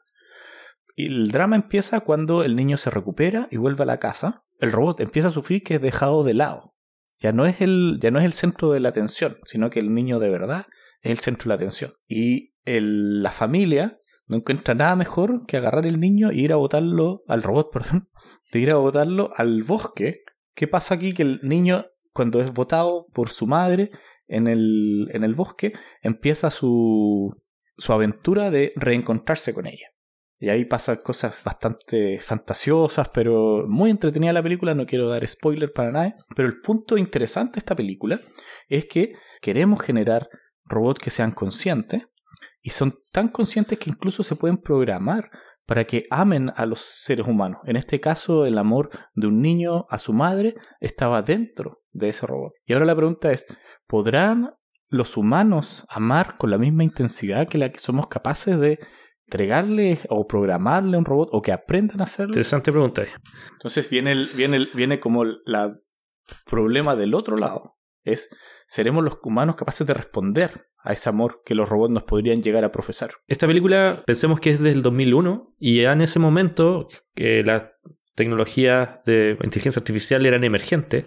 Y 0.96 1.06
el 1.06 1.30
drama 1.30 1.56
empieza 1.56 2.00
cuando 2.00 2.42
el 2.44 2.56
niño 2.56 2.76
se 2.76 2.90
recupera 2.90 3.48
y 3.50 3.56
vuelve 3.56 3.82
a 3.82 3.86
la 3.86 3.98
casa. 3.98 4.44
El 4.58 4.72
robot 4.72 5.00
empieza 5.00 5.28
a 5.28 5.32
sufrir 5.32 5.62
que 5.62 5.76
es 5.76 5.82
dejado 5.82 6.24
de 6.24 6.34
lado. 6.34 6.74
Ya 7.18 7.32
no 7.32 7.44
es 7.44 7.60
el, 7.60 7.98
ya 8.00 8.10
no 8.10 8.18
es 8.18 8.24
el 8.24 8.32
centro 8.32 8.70
de 8.70 8.80
la 8.80 8.88
atención, 8.88 9.36
sino 9.44 9.68
que 9.70 9.80
el 9.80 9.92
niño 9.92 10.18
de 10.18 10.30
verdad 10.30 10.66
es 11.00 11.10
el 11.10 11.18
centro 11.18 11.44
de 11.44 11.48
la 11.48 11.54
atención. 11.56 11.92
Y 12.08 12.54
la 12.64 13.30
familia 13.30 13.98
no 14.28 14.36
encuentra 14.36 14.74
nada 14.74 14.96
mejor 14.96 15.44
que 15.46 15.56
agarrar 15.56 15.86
el 15.86 15.98
niño 15.98 16.30
e 16.30 16.36
ir 16.36 16.52
a 16.52 16.56
botarlo, 16.56 17.22
al 17.26 17.42
robot, 17.42 17.70
perdón, 17.72 18.06
de 18.52 18.58
ir 18.58 18.70
a 18.70 18.76
botarlo 18.76 19.30
al 19.36 19.62
bosque, 19.62 20.22
¿Qué 20.54 20.68
pasa 20.68 20.94
aquí? 20.94 21.14
Que 21.14 21.22
el 21.22 21.40
niño, 21.42 21.86
cuando 22.12 22.40
es 22.42 22.52
votado 22.52 23.06
por 23.14 23.30
su 23.30 23.46
madre 23.46 23.90
en 24.26 24.46
el, 24.46 25.08
en 25.12 25.24
el 25.24 25.34
bosque, 25.34 25.72
empieza 26.02 26.50
su, 26.50 27.34
su 27.78 27.92
aventura 27.94 28.50
de 28.50 28.72
reencontrarse 28.76 29.54
con 29.54 29.66
ella. 29.66 29.86
Y 30.38 30.48
ahí 30.48 30.66
pasan 30.66 30.98
cosas 31.02 31.34
bastante 31.44 32.18
fantasiosas, 32.20 33.08
pero 33.08 33.64
muy 33.68 33.90
entretenida 33.90 34.32
la 34.34 34.42
película, 34.42 34.74
no 34.74 34.84
quiero 34.84 35.08
dar 35.08 35.26
spoiler 35.26 35.72
para 35.72 35.92
nada. 35.92 36.16
Pero 36.36 36.48
el 36.48 36.60
punto 36.60 36.96
interesante 36.96 37.54
de 37.54 37.58
esta 37.60 37.76
película 37.76 38.20
es 38.68 38.86
que 38.86 39.14
queremos 39.40 39.80
generar 39.80 40.28
robots 40.70 41.00
que 41.00 41.10
sean 41.10 41.32
conscientes 41.32 42.06
y 42.62 42.70
son 42.70 42.94
tan 43.12 43.28
conscientes 43.28 43.78
que 43.78 43.90
incluso 43.90 44.22
se 44.22 44.36
pueden 44.36 44.58
programar 44.58 45.30
para 45.66 45.84
que 45.84 46.02
amen 46.10 46.50
a 46.56 46.66
los 46.66 46.80
seres 46.80 47.26
humanos. 47.26 47.60
En 47.64 47.76
este 47.76 48.00
caso, 48.00 48.44
el 48.44 48.58
amor 48.58 48.90
de 49.14 49.28
un 49.28 49.40
niño 49.40 49.86
a 49.88 49.98
su 49.98 50.12
madre 50.12 50.54
estaba 50.80 51.22
dentro 51.22 51.82
de 51.92 52.08
ese 52.08 52.26
robot. 52.26 52.54
Y 52.66 52.72
ahora 52.72 52.86
la 52.86 52.96
pregunta 52.96 53.30
es, 53.30 53.46
¿podrán 53.86 54.54
los 54.88 55.16
humanos 55.16 55.86
amar 55.88 56.36
con 56.38 56.50
la 56.50 56.58
misma 56.58 56.82
intensidad 56.82 57.46
que 57.46 57.58
la 57.58 57.70
que 57.70 57.78
somos 57.78 58.08
capaces 58.08 58.58
de 58.58 58.80
entregarle 59.26 60.00
o 60.08 60.26
programarle 60.26 60.96
a 60.96 60.98
un 60.98 61.04
robot 61.04 61.28
o 61.30 61.40
que 61.40 61.52
aprendan 61.52 62.00
a 62.00 62.04
hacerlo? 62.04 62.30
Interesante 62.30 62.72
pregunta. 62.72 63.04
Entonces 63.52 63.88
viene, 63.88 64.10
el, 64.10 64.26
viene, 64.34 64.56
el, 64.56 64.70
viene 64.74 64.98
como 64.98 65.22
el 65.22 65.40
problema 66.46 66.96
del 66.96 67.14
otro 67.14 67.36
lado. 67.36 67.76
Es, 68.04 68.30
¿seremos 68.66 69.04
los 69.04 69.18
humanos 69.22 69.56
capaces 69.56 69.86
de 69.86 69.94
responder 69.94 70.68
a 70.82 70.92
ese 70.92 71.08
amor 71.08 71.42
que 71.44 71.54
los 71.54 71.68
robots 71.68 71.92
nos 71.92 72.04
podrían 72.04 72.42
llegar 72.42 72.64
a 72.64 72.72
profesar? 72.72 73.10
Esta 73.26 73.46
película, 73.46 74.02
pensemos 74.06 74.40
que 74.40 74.50
es 74.50 74.60
del 74.60 74.82
2001 74.82 75.54
y 75.58 75.82
ya 75.82 75.92
en 75.92 76.00
ese 76.00 76.18
momento 76.18 76.88
que 77.14 77.42
la 77.42 77.72
tecnología 78.14 79.02
de 79.06 79.36
inteligencia 79.42 79.80
artificial 79.80 80.26
eran 80.26 80.44
emergentes, 80.44 81.04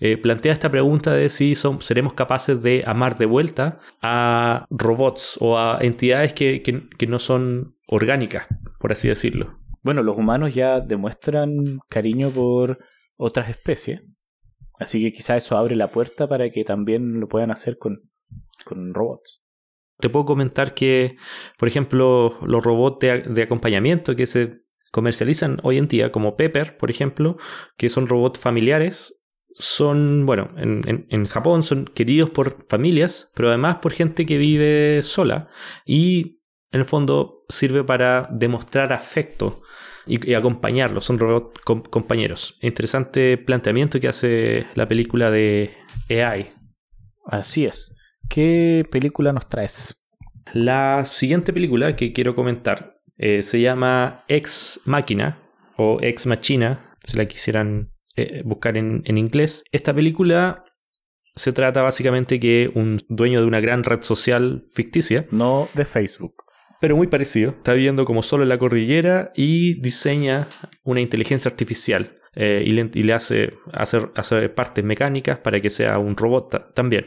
eh, 0.00 0.16
plantea 0.16 0.52
esta 0.52 0.70
pregunta 0.70 1.12
de 1.12 1.28
si 1.28 1.54
son, 1.54 1.80
seremos 1.80 2.14
capaces 2.14 2.62
de 2.62 2.84
amar 2.86 3.16
de 3.16 3.26
vuelta 3.26 3.80
a 4.02 4.66
robots 4.70 5.36
o 5.40 5.58
a 5.58 5.78
entidades 5.80 6.32
que, 6.32 6.62
que 6.62 7.06
no 7.06 7.18
son 7.18 7.76
orgánicas, 7.86 8.46
por 8.78 8.92
así 8.92 9.08
decirlo. 9.08 9.58
Bueno, 9.82 10.02
los 10.02 10.16
humanos 10.16 10.54
ya 10.54 10.80
demuestran 10.80 11.80
cariño 11.88 12.30
por 12.30 12.78
otras 13.16 13.48
especies, 13.48 14.02
así 14.78 15.02
que 15.02 15.12
quizá 15.12 15.36
eso 15.36 15.56
abre 15.56 15.76
la 15.76 15.90
puerta 15.90 16.28
para 16.28 16.50
que 16.50 16.64
también 16.64 17.20
lo 17.20 17.28
puedan 17.28 17.50
hacer 17.50 17.78
con, 17.78 18.10
con 18.64 18.94
robots. 18.94 19.42
Te 19.98 20.10
puedo 20.10 20.24
comentar 20.24 20.74
que, 20.74 21.16
por 21.58 21.68
ejemplo, 21.68 22.38
los 22.44 22.64
robots 22.64 22.98
de, 23.00 23.22
de, 23.22 23.42
acompañamiento 23.42 24.16
que 24.16 24.26
se 24.26 24.64
comercializan 24.90 25.60
hoy 25.62 25.78
en 25.78 25.88
día, 25.88 26.10
como 26.10 26.36
Pepper, 26.36 26.76
por 26.76 26.90
ejemplo, 26.90 27.36
que 27.76 27.90
son 27.90 28.08
robots 28.08 28.40
familiares, 28.40 29.24
son, 29.54 30.26
bueno, 30.26 30.50
en, 30.56 31.06
en, 31.08 31.26
Japón 31.26 31.62
son 31.62 31.84
queridos 31.84 32.30
por 32.30 32.60
familias, 32.68 33.30
pero 33.36 33.48
además 33.48 33.76
por 33.76 33.92
gente 33.92 34.26
que 34.26 34.36
vive 34.36 35.00
sola 35.02 35.48
y 35.86 36.40
en 36.72 36.80
el 36.80 36.84
fondo 36.84 37.43
sirve 37.54 37.84
para 37.84 38.28
demostrar 38.30 38.92
afecto 38.92 39.62
y, 40.06 40.34
acompañarlos, 40.34 41.04
son 41.04 41.18
robots 41.18 41.60
compañeros. 41.90 42.58
Interesante 42.60 43.38
planteamiento 43.38 44.00
que 44.00 44.08
hace 44.08 44.66
la 44.74 44.86
película 44.86 45.30
de 45.30 45.72
AI. 46.10 46.52
Así 47.26 47.64
es. 47.64 47.94
¿Qué 48.28 48.86
película 48.90 49.32
nos 49.32 49.48
traes? 49.48 50.06
La 50.52 51.04
siguiente 51.04 51.52
película 51.52 51.96
que 51.96 52.12
quiero 52.12 52.34
comentar 52.34 52.98
eh, 53.16 53.42
se 53.42 53.60
llama 53.60 54.24
Ex 54.28 54.80
Máquina 54.84 55.42
o 55.76 55.98
Ex 56.02 56.26
Machina, 56.26 56.96
si 57.02 57.16
la 57.16 57.26
quisieran 57.26 57.92
eh, 58.16 58.42
buscar 58.44 58.76
en, 58.76 59.02
en 59.06 59.18
inglés. 59.18 59.64
Esta 59.72 59.94
película 59.94 60.64
se 61.34 61.52
trata 61.52 61.82
básicamente 61.82 62.38
que 62.38 62.70
un 62.74 63.00
dueño 63.08 63.40
de 63.40 63.46
una 63.46 63.60
gran 63.60 63.84
red 63.84 64.02
social 64.02 64.64
ficticia. 64.72 65.26
No 65.30 65.68
de 65.74 65.84
Facebook. 65.84 66.43
Pero 66.84 66.96
muy 66.98 67.06
parecido. 67.06 67.52
Está 67.52 67.72
viviendo 67.72 68.04
como 68.04 68.22
solo 68.22 68.42
en 68.42 68.50
la 68.50 68.58
cordillera 68.58 69.32
y 69.34 69.80
diseña 69.80 70.48
una 70.82 71.00
inteligencia 71.00 71.50
artificial. 71.50 72.18
Eh, 72.34 72.62
y, 72.66 72.72
le, 72.72 73.14
hace 73.14 73.54
hacer, 73.72 74.10
hacer, 74.14 74.54
partes 74.54 74.84
mecánicas 74.84 75.38
para 75.38 75.62
que 75.62 75.70
sea 75.70 75.98
un 75.98 76.14
robot 76.14 76.74
también. 76.74 77.06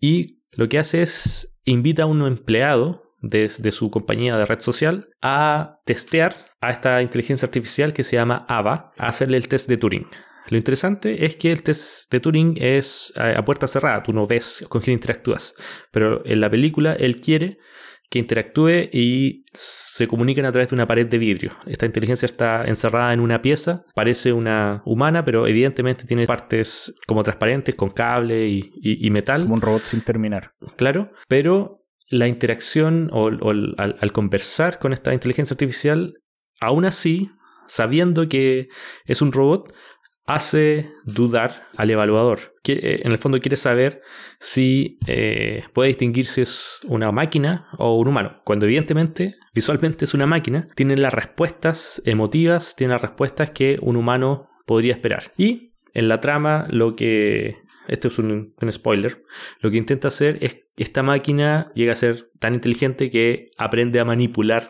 Y 0.00 0.40
lo 0.52 0.70
que 0.70 0.78
hace 0.78 1.02
es 1.02 1.60
invita 1.66 2.04
a 2.04 2.06
un 2.06 2.26
empleado 2.26 3.02
de, 3.20 3.52
de, 3.58 3.70
su 3.70 3.90
compañía 3.90 4.34
de 4.38 4.46
red 4.46 4.60
social 4.60 5.10
a 5.20 5.78
testear 5.84 6.34
a 6.62 6.70
esta 6.70 7.02
inteligencia 7.02 7.44
artificial 7.44 7.92
que 7.92 8.04
se 8.04 8.16
llama 8.16 8.46
AVA, 8.48 8.94
a 8.96 9.08
hacerle 9.08 9.36
el 9.36 9.46
test 9.46 9.68
de 9.68 9.76
Turing. 9.76 10.06
Lo 10.48 10.56
interesante 10.56 11.26
es 11.26 11.36
que 11.36 11.52
el 11.52 11.62
test 11.62 12.10
de 12.10 12.20
Turing 12.20 12.56
es 12.58 13.12
a 13.14 13.44
puerta 13.44 13.66
cerrada, 13.66 14.02
tú 14.02 14.14
no 14.14 14.26
ves 14.26 14.64
con 14.70 14.80
quién 14.80 14.94
interactúas, 14.94 15.54
pero 15.92 16.24
en 16.24 16.40
la 16.40 16.48
película 16.48 16.94
él 16.94 17.20
quiere 17.20 17.58
que 18.10 18.18
interactúe 18.18 18.88
y 18.92 19.44
se 19.52 20.06
comuniquen 20.06 20.46
a 20.46 20.52
través 20.52 20.70
de 20.70 20.74
una 20.74 20.86
pared 20.86 21.06
de 21.06 21.18
vidrio. 21.18 21.52
Esta 21.66 21.86
inteligencia 21.86 22.26
está 22.26 22.64
encerrada 22.64 23.12
en 23.12 23.20
una 23.20 23.42
pieza, 23.42 23.84
parece 23.94 24.32
una 24.32 24.82
humana, 24.86 25.24
pero 25.24 25.46
evidentemente 25.46 26.06
tiene 26.06 26.26
partes 26.26 26.94
como 27.06 27.22
transparentes, 27.22 27.74
con 27.74 27.90
cable 27.90 28.48
y, 28.48 28.72
y, 28.80 29.06
y 29.06 29.10
metal. 29.10 29.42
Como 29.42 29.54
un 29.54 29.60
robot 29.60 29.82
sin 29.82 30.00
terminar. 30.00 30.52
Claro, 30.76 31.10
pero 31.28 31.84
la 32.08 32.28
interacción 32.28 33.10
o, 33.12 33.26
o 33.26 33.50
al, 33.50 33.74
al 33.76 34.12
conversar 34.12 34.78
con 34.78 34.92
esta 34.94 35.12
inteligencia 35.12 35.54
artificial, 35.54 36.14
aún 36.60 36.86
así, 36.86 37.30
sabiendo 37.66 38.26
que 38.28 38.68
es 39.04 39.20
un 39.20 39.32
robot, 39.32 39.74
hace 40.28 40.92
dudar 41.04 41.68
al 41.74 41.90
evaluador. 41.90 42.54
Que, 42.62 42.74
eh, 42.74 43.00
en 43.02 43.12
el 43.12 43.18
fondo 43.18 43.40
quiere 43.40 43.56
saber 43.56 44.02
si 44.38 44.98
eh, 45.06 45.64
puede 45.72 45.88
distinguir 45.88 46.26
si 46.26 46.42
es 46.42 46.80
una 46.84 47.10
máquina 47.10 47.66
o 47.78 47.98
un 47.98 48.08
humano. 48.08 48.42
Cuando 48.44 48.66
evidentemente, 48.66 49.36
visualmente 49.54 50.04
es 50.04 50.12
una 50.12 50.26
máquina, 50.26 50.68
tiene 50.76 50.98
las 50.98 51.14
respuestas 51.14 52.02
emotivas, 52.04 52.76
tiene 52.76 52.92
las 52.92 53.00
respuestas 53.00 53.50
que 53.52 53.78
un 53.80 53.96
humano 53.96 54.48
podría 54.66 54.92
esperar. 54.92 55.32
Y 55.38 55.72
en 55.94 56.08
la 56.08 56.20
trama 56.20 56.66
lo 56.70 56.94
que... 56.94 57.56
Este 57.88 58.08
es 58.08 58.18
un, 58.18 58.54
un 58.60 58.72
spoiler. 58.72 59.24
Lo 59.60 59.70
que 59.70 59.78
intenta 59.78 60.08
hacer 60.08 60.36
es 60.42 60.58
esta 60.76 61.02
máquina 61.02 61.72
llega 61.74 61.94
a 61.94 61.96
ser 61.96 62.30
tan 62.38 62.52
inteligente 62.52 63.10
que 63.10 63.50
aprende 63.56 63.98
a 63.98 64.04
manipular 64.04 64.68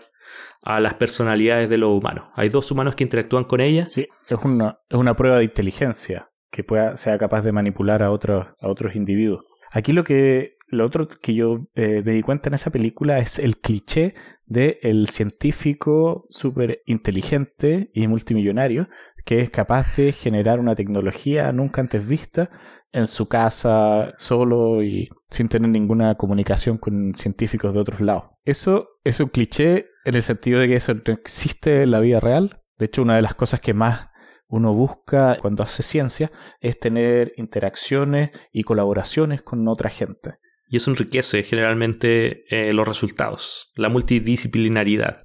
a 0.63 0.81
las 0.81 0.95
personalidades 0.95 1.71
de 1.71 1.79
los 1.79 1.97
humanos. 1.97 2.29
Hay 2.35 2.49
dos 2.49 2.71
humanos 2.71 2.95
que 2.95 3.05
interactúan 3.05 3.45
con 3.45 3.61
ella. 3.61 3.87
Sí, 3.87 4.07
es 4.29 4.39
una, 4.45 4.79
es 4.89 4.99
una 4.99 5.17
prueba 5.17 5.39
de 5.39 5.45
inteligencia 5.45 6.31
que 6.51 6.65
pueda, 6.65 6.97
sea 6.97 7.19
capaz 7.19 7.43
de 7.43 7.53
manipular 7.53 8.03
a 8.03 8.11
otros, 8.11 8.47
a 8.61 8.69
otros 8.69 8.97
individuos. 8.97 9.45
Aquí 9.73 9.93
lo 9.93 10.05
que 10.05 10.57
lo 10.71 10.85
otro 10.85 11.09
que 11.09 11.35
yo 11.35 11.57
eh, 11.75 12.03
me 12.05 12.13
di 12.13 12.23
cuenta 12.23 12.51
en 12.51 12.55
esa 12.55 12.71
película 12.71 13.19
es 13.19 13.39
el 13.39 13.57
cliché 13.57 14.15
de 14.45 14.79
el 14.83 15.09
científico 15.09 16.27
súper 16.29 16.83
inteligente 16.85 17.91
y 17.95 18.07
multimillonario 18.07 18.89
que 19.25 19.41
es 19.41 19.51
capaz 19.51 19.97
de 19.97 20.13
generar 20.13 20.61
una 20.61 20.75
tecnología 20.75 21.53
nunca 21.53 21.81
antes 21.81 22.07
vista 22.09 22.51
en 22.93 23.07
su 23.07 23.29
casa 23.29 24.15
solo 24.19 24.83
y 24.83 25.11
sin 25.31 25.49
tener 25.49 25.69
ninguna 25.69 26.15
comunicación 26.17 26.79
con 26.79 27.15
científicos 27.15 27.75
de 27.75 27.81
otros 27.81 28.01
lados. 28.01 28.31
Eso 28.45 28.89
es 29.05 29.21
un 29.21 29.29
cliché 29.29 29.87
en 30.09 30.15
el 30.15 30.23
sentido 30.23 30.59
de 30.59 30.69
que 30.69 30.77
eso 30.77 30.95
no 30.95 31.13
existe 31.13 31.83
en 31.83 31.91
la 31.91 32.01
vida 32.01 32.19
real. 32.19 32.57
De 32.79 32.87
hecho, 32.87 33.03
una 33.03 33.17
de 33.17 33.23
las 33.23 33.35
cosas 33.35 33.61
que 33.61 33.75
más 33.75 34.09
uno 34.49 34.73
busca 34.73 35.37
cuando 35.41 35.63
hace 35.63 35.83
ciencia 35.83 36.33
es 36.61 36.81
tener 36.81 37.33
interacciones 37.37 38.31
y 38.51 38.63
colaboraciones 38.63 39.43
con 39.43 39.69
otra 39.69 39.91
gente. 39.91 40.39
Y 40.71 40.79
eso 40.79 40.91
enriquece 40.91 41.43
generalmente 41.43 42.45
eh, 42.49 42.73
los 42.73 42.89
resultados, 42.89 43.71
la 43.75 43.89
multidisciplinaridad. 43.91 45.23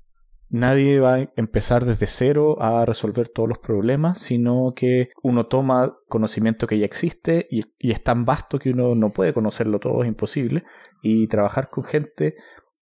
Nadie 0.50 1.00
va 1.00 1.16
a 1.16 1.32
empezar 1.36 1.86
desde 1.86 2.06
cero 2.08 2.58
a 2.62 2.86
resolver 2.86 3.28
todos 3.30 3.50
los 3.50 3.58
problemas, 3.58 4.20
sino 4.20 4.72
que 4.75 5.10
uno 5.24 5.48
toma 5.48 5.96
conocimiento 6.08 6.68
que 6.68 6.78
ya 6.78 6.86
existe 6.86 7.48
y, 7.50 7.63
y 7.80 7.92
es 7.92 8.04
tan 8.04 8.25
vasto 8.25 8.60
que 8.60 8.70
uno 8.70 8.94
no 8.94 9.10
puede 9.12 9.34
conocerlo 9.34 9.80
todo, 9.80 10.04
es 10.04 10.08
imposible. 10.08 10.63
Y 11.02 11.28
trabajar 11.28 11.70
con 11.70 11.84
gente 11.86 12.36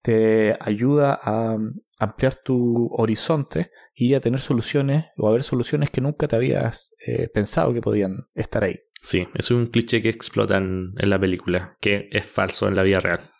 te 0.02 0.56
ayuda 0.60 1.18
a 1.20 1.56
ampliar 1.98 2.34
tu 2.36 2.88
horizonte 2.92 3.70
y 3.94 4.14
a 4.14 4.20
tener 4.20 4.40
soluciones 4.40 5.06
o 5.16 5.28
a 5.28 5.32
ver 5.32 5.42
soluciones 5.42 5.90
que 5.90 6.00
nunca 6.00 6.28
te 6.28 6.36
habías 6.36 6.94
eh, 7.06 7.28
pensado 7.32 7.72
que 7.72 7.80
podían 7.80 8.28
estar 8.34 8.64
ahí. 8.64 8.80
Sí, 9.02 9.28
es 9.34 9.50
un 9.50 9.66
cliché 9.66 10.02
que 10.02 10.08
explotan 10.08 10.94
en 10.98 11.10
la 11.10 11.18
película, 11.18 11.76
que 11.80 12.08
es 12.10 12.26
falso 12.26 12.68
en 12.68 12.76
la 12.76 12.82
vida 12.82 13.00
real. 13.00 13.30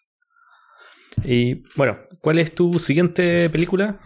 Y 1.25 1.65
bueno, 1.77 1.99
¿cuál 2.21 2.39
es 2.39 2.55
tu 2.55 2.79
siguiente 2.79 3.51
película? 3.51 4.01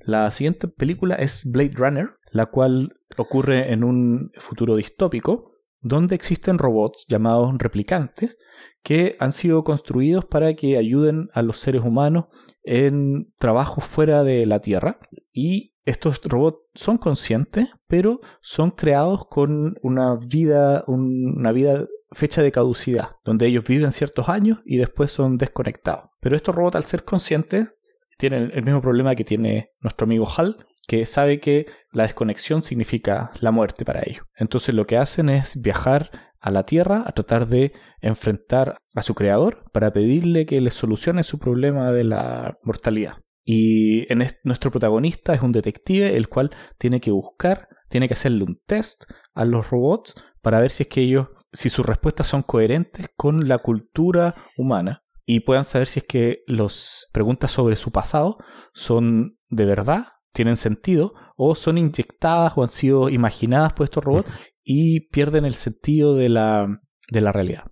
La 0.00 0.30
siguiente 0.30 0.68
película 0.68 1.14
es 1.14 1.50
Blade 1.50 1.72
Runner, 1.74 2.10
la 2.32 2.46
cual 2.46 2.96
ocurre 3.16 3.72
en 3.72 3.84
un 3.84 4.32
futuro 4.36 4.76
distópico 4.76 5.47
donde 5.80 6.14
existen 6.14 6.58
robots 6.58 7.06
llamados 7.08 7.54
replicantes 7.58 8.36
que 8.82 9.16
han 9.20 9.32
sido 9.32 9.64
construidos 9.64 10.24
para 10.24 10.54
que 10.54 10.76
ayuden 10.76 11.28
a 11.32 11.42
los 11.42 11.58
seres 11.58 11.82
humanos 11.82 12.26
en 12.62 13.32
trabajos 13.38 13.84
fuera 13.84 14.24
de 14.24 14.46
la 14.46 14.60
Tierra 14.60 14.98
y 15.32 15.74
estos 15.84 16.20
robots 16.22 16.58
son 16.74 16.98
conscientes, 16.98 17.68
pero 17.86 18.18
son 18.42 18.72
creados 18.72 19.26
con 19.26 19.78
una 19.82 20.16
vida, 20.16 20.84
una 20.86 21.50
vida 21.52 21.86
fecha 22.12 22.42
de 22.42 22.52
caducidad, 22.52 23.16
donde 23.24 23.46
ellos 23.46 23.64
viven 23.64 23.92
ciertos 23.92 24.28
años 24.28 24.58
y 24.66 24.76
después 24.76 25.10
son 25.10 25.38
desconectados. 25.38 26.10
Pero 26.20 26.36
estos 26.36 26.54
robots, 26.54 26.76
al 26.76 26.84
ser 26.84 27.04
conscientes, 27.04 27.74
tienen 28.18 28.50
el 28.52 28.64
mismo 28.64 28.82
problema 28.82 29.14
que 29.14 29.24
tiene 29.24 29.70
nuestro 29.80 30.04
amigo 30.04 30.28
Hal, 30.36 30.58
que 30.88 31.04
sabe 31.04 31.38
que 31.38 31.66
la 31.92 32.04
desconexión 32.04 32.62
significa 32.62 33.30
la 33.40 33.52
muerte 33.52 33.84
para 33.84 34.02
ellos. 34.04 34.24
Entonces 34.34 34.74
lo 34.74 34.86
que 34.86 34.96
hacen 34.96 35.28
es 35.28 35.60
viajar 35.60 36.10
a 36.40 36.50
la 36.50 36.64
Tierra 36.64 37.04
a 37.06 37.12
tratar 37.12 37.46
de 37.46 37.72
enfrentar 38.00 38.78
a 38.94 39.02
su 39.02 39.14
creador 39.14 39.64
para 39.72 39.92
pedirle 39.92 40.46
que 40.46 40.60
les 40.62 40.72
solucione 40.72 41.24
su 41.24 41.38
problema 41.38 41.92
de 41.92 42.04
la 42.04 42.58
mortalidad. 42.62 43.18
Y 43.44 44.10
en 44.10 44.26
nuestro 44.44 44.70
protagonista 44.70 45.34
es 45.34 45.42
un 45.42 45.52
detective 45.52 46.16
el 46.16 46.28
cual 46.28 46.50
tiene 46.78 47.00
que 47.00 47.10
buscar, 47.10 47.68
tiene 47.90 48.08
que 48.08 48.14
hacerle 48.14 48.44
un 48.44 48.56
test 48.66 49.04
a 49.34 49.44
los 49.44 49.68
robots 49.68 50.14
para 50.40 50.60
ver 50.60 50.70
si 50.70 50.84
es 50.84 50.88
que 50.88 51.02
ellos, 51.02 51.28
si 51.52 51.68
sus 51.68 51.84
respuestas 51.84 52.28
son 52.28 52.42
coherentes 52.42 53.08
con 53.14 53.46
la 53.46 53.58
cultura 53.58 54.34
humana 54.56 55.04
y 55.26 55.40
puedan 55.40 55.66
saber 55.66 55.86
si 55.86 56.00
es 56.00 56.06
que 56.06 56.44
las 56.46 57.10
preguntas 57.12 57.50
sobre 57.50 57.76
su 57.76 57.90
pasado 57.90 58.38
son 58.72 59.38
de 59.50 59.66
verdad 59.66 60.06
tienen 60.32 60.56
sentido 60.56 61.14
o 61.36 61.54
son 61.54 61.78
inyectadas 61.78 62.52
o 62.56 62.62
han 62.62 62.68
sido 62.68 63.08
imaginadas 63.08 63.72
por 63.72 63.84
estos 63.84 64.04
robots 64.04 64.30
y 64.62 65.08
pierden 65.08 65.44
el 65.44 65.54
sentido 65.54 66.14
de 66.14 66.28
la, 66.28 66.80
de 67.10 67.20
la 67.20 67.32
realidad. 67.32 67.64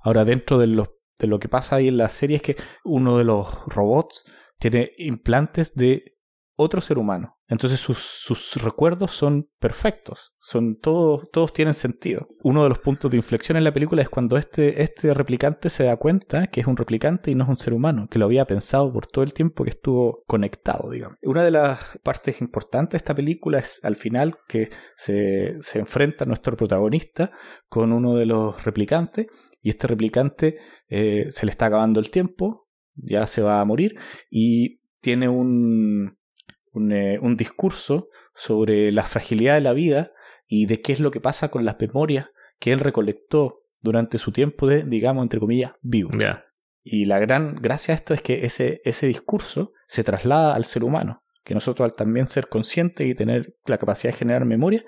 Ahora, 0.00 0.24
dentro 0.24 0.58
de 0.58 0.66
lo, 0.66 0.98
de 1.18 1.26
lo 1.26 1.38
que 1.38 1.48
pasa 1.48 1.76
ahí 1.76 1.88
en 1.88 1.96
la 1.96 2.08
serie 2.08 2.36
es 2.36 2.42
que 2.42 2.56
uno 2.84 3.18
de 3.18 3.24
los 3.24 3.46
robots 3.66 4.24
tiene 4.58 4.90
implantes 4.98 5.74
de 5.74 6.16
otro 6.56 6.80
ser 6.80 6.98
humano. 6.98 7.33
Entonces 7.46 7.78
sus, 7.78 8.62
recuerdos 8.62 9.10
son 9.10 9.50
perfectos, 9.58 10.34
son 10.38 10.76
todos, 10.76 11.28
todos 11.30 11.52
tienen 11.52 11.74
sentido. 11.74 12.28
Uno 12.42 12.62
de 12.62 12.70
los 12.70 12.78
puntos 12.78 13.10
de 13.10 13.18
inflexión 13.18 13.58
en 13.58 13.64
la 13.64 13.72
película 13.72 14.00
es 14.00 14.08
cuando 14.08 14.38
este, 14.38 14.82
este 14.82 15.12
replicante 15.12 15.68
se 15.68 15.84
da 15.84 15.96
cuenta 15.96 16.46
que 16.46 16.62
es 16.62 16.66
un 16.66 16.76
replicante 16.76 17.30
y 17.30 17.34
no 17.34 17.44
es 17.44 17.50
un 17.50 17.58
ser 17.58 17.74
humano, 17.74 18.08
que 18.10 18.18
lo 18.18 18.24
había 18.24 18.46
pensado 18.46 18.90
por 18.92 19.06
todo 19.06 19.24
el 19.24 19.34
tiempo 19.34 19.64
que 19.64 19.70
estuvo 19.70 20.22
conectado, 20.26 20.90
digamos. 20.90 21.18
Una 21.22 21.44
de 21.44 21.50
las 21.50 21.80
partes 22.02 22.40
importantes 22.40 22.92
de 22.92 22.96
esta 22.98 23.14
película 23.14 23.58
es 23.58 23.84
al 23.84 23.96
final 23.96 24.38
que 24.48 24.70
se, 24.96 25.56
se 25.60 25.78
enfrenta 25.80 26.24
nuestro 26.24 26.56
protagonista 26.56 27.30
con 27.68 27.92
uno 27.92 28.14
de 28.14 28.26
los 28.26 28.64
replicantes 28.64 29.26
y 29.60 29.70
este 29.70 29.86
replicante 29.86 30.58
eh, 30.88 31.26
se 31.30 31.46
le 31.46 31.50
está 31.50 31.66
acabando 31.66 32.00
el 32.00 32.10
tiempo, 32.10 32.68
ya 32.94 33.26
se 33.26 33.42
va 33.42 33.60
a 33.60 33.64
morir 33.64 33.96
y 34.30 34.80
tiene 35.00 35.28
un, 35.28 36.18
eh, 36.90 37.18
un, 37.20 37.36
discurso 37.36 38.08
sobre 38.34 38.90
la 38.92 39.04
fragilidad 39.04 39.54
de 39.54 39.60
la 39.60 39.72
vida 39.72 40.12
y 40.46 40.66
de 40.66 40.80
qué 40.80 40.92
es 40.92 41.00
lo 41.00 41.10
que 41.10 41.20
pasa 41.20 41.50
con 41.50 41.64
las 41.64 41.76
memorias 41.78 42.28
que 42.58 42.72
él 42.72 42.80
recolectó 42.80 43.62
durante 43.80 44.18
su 44.18 44.32
tiempo 44.32 44.66
de, 44.66 44.82
digamos, 44.82 45.22
entre 45.22 45.40
comillas, 45.40 45.72
vivo. 45.82 46.10
Y 46.82 47.04
la 47.04 47.18
gran 47.18 47.56
gracia 47.56 47.94
a 47.94 47.96
esto 47.96 48.12
es 48.12 48.22
que 48.22 48.44
ese, 48.44 48.80
ese 48.84 49.06
discurso 49.06 49.72
se 49.86 50.04
traslada 50.04 50.54
al 50.54 50.64
ser 50.64 50.84
humano, 50.84 51.22
que 51.44 51.54
nosotros 51.54 51.88
al 51.88 51.96
también 51.96 52.26
ser 52.26 52.48
conscientes 52.48 53.06
y 53.06 53.14
tener 53.14 53.56
la 53.66 53.78
capacidad 53.78 54.12
de 54.12 54.18
generar 54.18 54.44
memoria, 54.44 54.84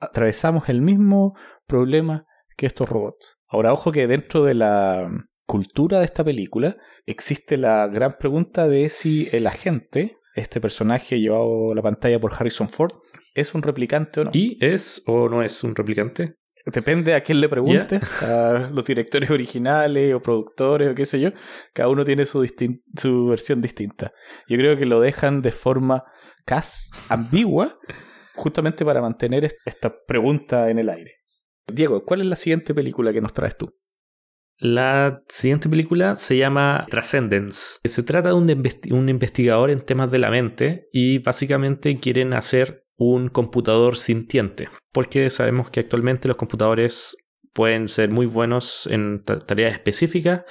atravesamos 0.00 0.68
el 0.68 0.80
mismo 0.80 1.36
problema 1.66 2.26
que 2.56 2.66
estos 2.66 2.88
robots. 2.88 3.38
Ahora, 3.46 3.72
ojo 3.72 3.92
que 3.92 4.06
dentro 4.06 4.44
de 4.44 4.54
la 4.54 5.10
cultura 5.46 5.98
de 5.98 6.04
esta 6.04 6.22
película 6.22 6.76
existe 7.06 7.56
la 7.56 7.88
gran 7.88 8.16
pregunta 8.18 8.68
de 8.68 8.88
si 8.88 9.28
el 9.32 9.48
agente 9.48 10.19
este 10.34 10.60
personaje 10.60 11.20
llevado 11.20 11.72
a 11.72 11.74
la 11.74 11.82
pantalla 11.82 12.20
por 12.20 12.32
Harrison 12.32 12.68
Ford 12.68 12.92
es 13.34 13.54
un 13.54 13.62
replicante 13.62 14.20
o 14.20 14.24
no. 14.24 14.30
¿Y 14.32 14.58
es 14.60 15.02
o 15.06 15.28
no 15.28 15.42
es 15.42 15.62
un 15.64 15.74
replicante? 15.74 16.36
Depende 16.66 17.14
a 17.14 17.22
quién 17.22 17.40
le 17.40 17.48
preguntes, 17.48 18.22
a 18.22 18.70
los 18.70 18.84
directores 18.84 19.30
originales 19.30 20.14
o 20.14 20.20
productores 20.20 20.90
o 20.90 20.94
qué 20.94 21.06
sé 21.06 21.18
yo, 21.18 21.30
cada 21.72 21.88
uno 21.88 22.04
tiene 22.04 22.26
su, 22.26 22.46
su 22.96 23.26
versión 23.26 23.62
distinta. 23.62 24.12
Yo 24.46 24.58
creo 24.58 24.76
que 24.76 24.84
lo 24.84 25.00
dejan 25.00 25.40
de 25.40 25.52
forma 25.52 26.04
casi 26.44 26.90
ambigua, 27.08 27.78
justamente 28.34 28.84
para 28.84 29.00
mantener 29.00 29.56
esta 29.64 29.92
pregunta 30.06 30.68
en 30.68 30.78
el 30.78 30.90
aire. 30.90 31.12
Diego, 31.66 32.04
¿cuál 32.04 32.20
es 32.20 32.26
la 32.26 32.36
siguiente 32.36 32.74
película 32.74 33.12
que 33.12 33.20
nos 33.20 33.32
traes 33.32 33.56
tú? 33.56 33.74
La 34.60 35.22
siguiente 35.26 35.70
película 35.70 36.16
se 36.16 36.36
llama 36.36 36.86
Transcendence. 36.90 37.78
Se 37.82 38.02
trata 38.02 38.28
de 38.28 38.34
un, 38.34 39.08
investigador 39.08 39.70
en 39.70 39.80
temas 39.80 40.10
de 40.10 40.18
la 40.18 40.30
mente 40.30 40.88
y 40.92 41.18
básicamente 41.18 41.98
quieren 41.98 42.34
hacer 42.34 42.84
un 42.98 43.28
computador 43.28 43.96
sintiente. 43.96 44.68
Porque 44.92 45.30
sabemos 45.30 45.70
que 45.70 45.80
actualmente 45.80 46.28
los 46.28 46.36
computadores 46.36 47.16
pueden 47.54 47.88
ser 47.88 48.10
muy 48.10 48.26
buenos 48.26 48.86
en 48.86 49.24
tareas 49.24 49.72
específicas, 49.72 50.42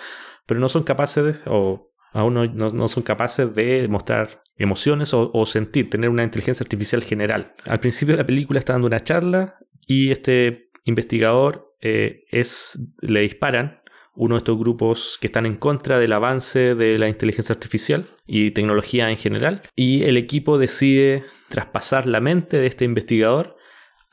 pero 0.47 0.59
no 0.59 0.69
son 0.69 0.81
capaces 0.81 1.43
o 1.45 1.91
aún 2.11 2.33
no, 2.33 2.87
son 2.87 3.03
capaces 3.03 3.53
de 3.53 3.87
mostrar 3.89 4.41
emociones 4.57 5.13
o, 5.13 5.29
o, 5.31 5.45
sentir, 5.45 5.91
tener 5.91 6.09
una 6.09 6.23
inteligencia 6.23 6.63
artificial 6.63 7.03
general. 7.03 7.53
Al 7.65 7.79
principio 7.79 8.15
de 8.15 8.23
la 8.23 8.27
película 8.27 8.57
está 8.57 8.73
dando 8.73 8.87
una 8.87 9.01
charla 9.01 9.59
y 9.85 10.09
este 10.09 10.71
investigador 10.83 11.69
eh, 11.81 12.25
es, 12.29 12.77
le 12.99 13.21
disparan 13.21 13.78
uno 14.19 14.35
de 14.35 14.39
estos 14.39 14.59
grupos 14.59 15.17
que 15.21 15.27
están 15.27 15.45
en 15.45 15.55
contra 15.55 15.97
del 15.97 16.11
avance 16.11 16.75
de 16.75 16.97
la 16.97 17.07
inteligencia 17.07 17.53
artificial 17.53 18.05
y 18.27 18.51
tecnología 18.51 19.09
en 19.09 19.15
general. 19.15 19.61
Y 19.77 20.03
el 20.03 20.17
equipo 20.17 20.57
decide 20.57 21.23
traspasar 21.47 22.05
la 22.05 22.19
mente 22.19 22.57
de 22.57 22.67
este 22.67 22.83
investigador 22.83 23.55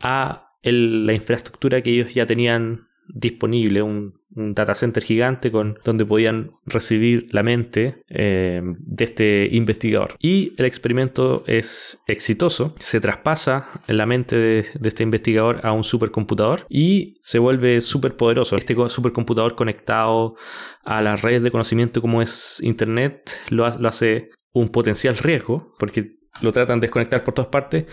a 0.00 0.48
la 0.62 1.12
infraestructura 1.12 1.82
que 1.82 1.90
ellos 1.90 2.14
ya 2.14 2.24
tenían 2.24 2.85
disponible, 3.08 3.82
un, 3.82 4.14
data 4.38 4.74
center 4.74 5.02
gigante 5.02 5.50
con, 5.50 5.78
donde 5.82 6.04
podían 6.04 6.50
recibir 6.66 7.26
la 7.30 7.42
mente 7.42 8.02
eh, 8.10 8.60
de 8.62 9.04
este 9.04 9.48
investigador. 9.50 10.14
Y 10.20 10.52
el 10.58 10.66
experimento 10.66 11.42
es 11.46 12.02
exitoso, 12.06 12.74
se 12.78 13.00
traspasa 13.00 13.80
la 13.86 14.04
mente 14.04 14.36
de, 14.36 14.66
este 14.84 15.04
investigador 15.04 15.60
a 15.62 15.72
un 15.72 15.84
supercomputador 15.84 16.66
y 16.68 17.18
se 17.22 17.38
vuelve 17.38 17.80
súper 17.80 18.16
poderoso. 18.16 18.56
Este 18.56 18.76
supercomputador 18.88 19.54
conectado 19.54 20.36
a 20.84 21.00
la 21.00 21.16
red 21.16 21.42
de 21.42 21.50
conocimiento 21.50 22.02
como 22.02 22.20
es 22.20 22.60
Internet 22.62 23.40
lo, 23.48 23.66
lo 23.78 23.88
hace 23.88 24.30
un 24.52 24.68
potencial 24.68 25.16
riesgo 25.16 25.72
porque 25.78 26.16
lo 26.42 26.52
tratan 26.52 26.80
de 26.80 26.86
desconectar 26.86 27.24
por 27.24 27.34
todas 27.34 27.50
partes 27.50 27.86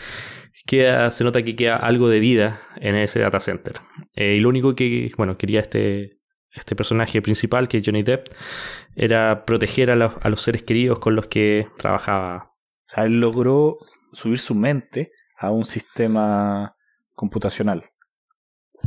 se 0.67 1.23
nota 1.23 1.43
que 1.43 1.55
queda 1.55 1.75
algo 1.75 2.09
de 2.09 2.19
vida 2.19 2.61
en 2.77 2.95
ese 2.95 3.19
data 3.19 3.39
center. 3.39 3.75
Eh, 4.15 4.35
y 4.35 4.39
lo 4.39 4.49
único 4.49 4.75
que, 4.75 5.11
bueno, 5.17 5.37
quería 5.37 5.59
este, 5.59 6.19
este 6.51 6.75
personaje 6.75 7.21
principal, 7.21 7.67
que 7.67 7.77
es 7.77 7.83
Johnny 7.85 8.03
Depp, 8.03 8.27
era 8.95 9.45
proteger 9.45 9.91
a 9.91 9.95
los, 9.95 10.13
a 10.21 10.29
los 10.29 10.41
seres 10.41 10.63
queridos 10.63 10.99
con 10.99 11.15
los 11.15 11.27
que 11.27 11.67
trabajaba. 11.77 12.49
O 12.49 12.87
sea, 12.87 13.05
él 13.05 13.19
logró 13.19 13.77
subir 14.11 14.39
su 14.39 14.55
mente 14.55 15.11
a 15.37 15.51
un 15.51 15.65
sistema 15.65 16.75
computacional. 17.13 17.83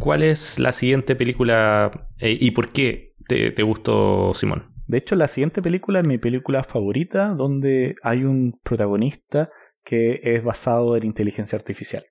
¿Cuál 0.01 0.23
es 0.23 0.59
la 0.59 0.73
siguiente 0.73 1.17
película 1.17 2.09
eh, 2.21 2.37
y 2.39 2.51
por 2.51 2.73
qué 2.73 3.15
te, 3.29 3.51
te 3.51 3.62
gustó, 3.62 4.35
Simón? 4.35 4.73
De 4.87 4.99
hecho, 4.99 5.17
la 5.17 5.27
siguiente 5.27 5.62
película 5.62 6.01
es 6.01 6.07
mi 6.07 6.19
película 6.19 6.62
favorita, 6.62 7.35
donde 7.35 7.97
hay 8.03 8.25
un 8.25 8.61
protagonista 8.62 9.51
que 9.87 10.20
es 10.25 10.42
basado 10.42 10.96
en 10.96 11.05
inteligencia 11.05 11.57
artificial. 11.57 12.05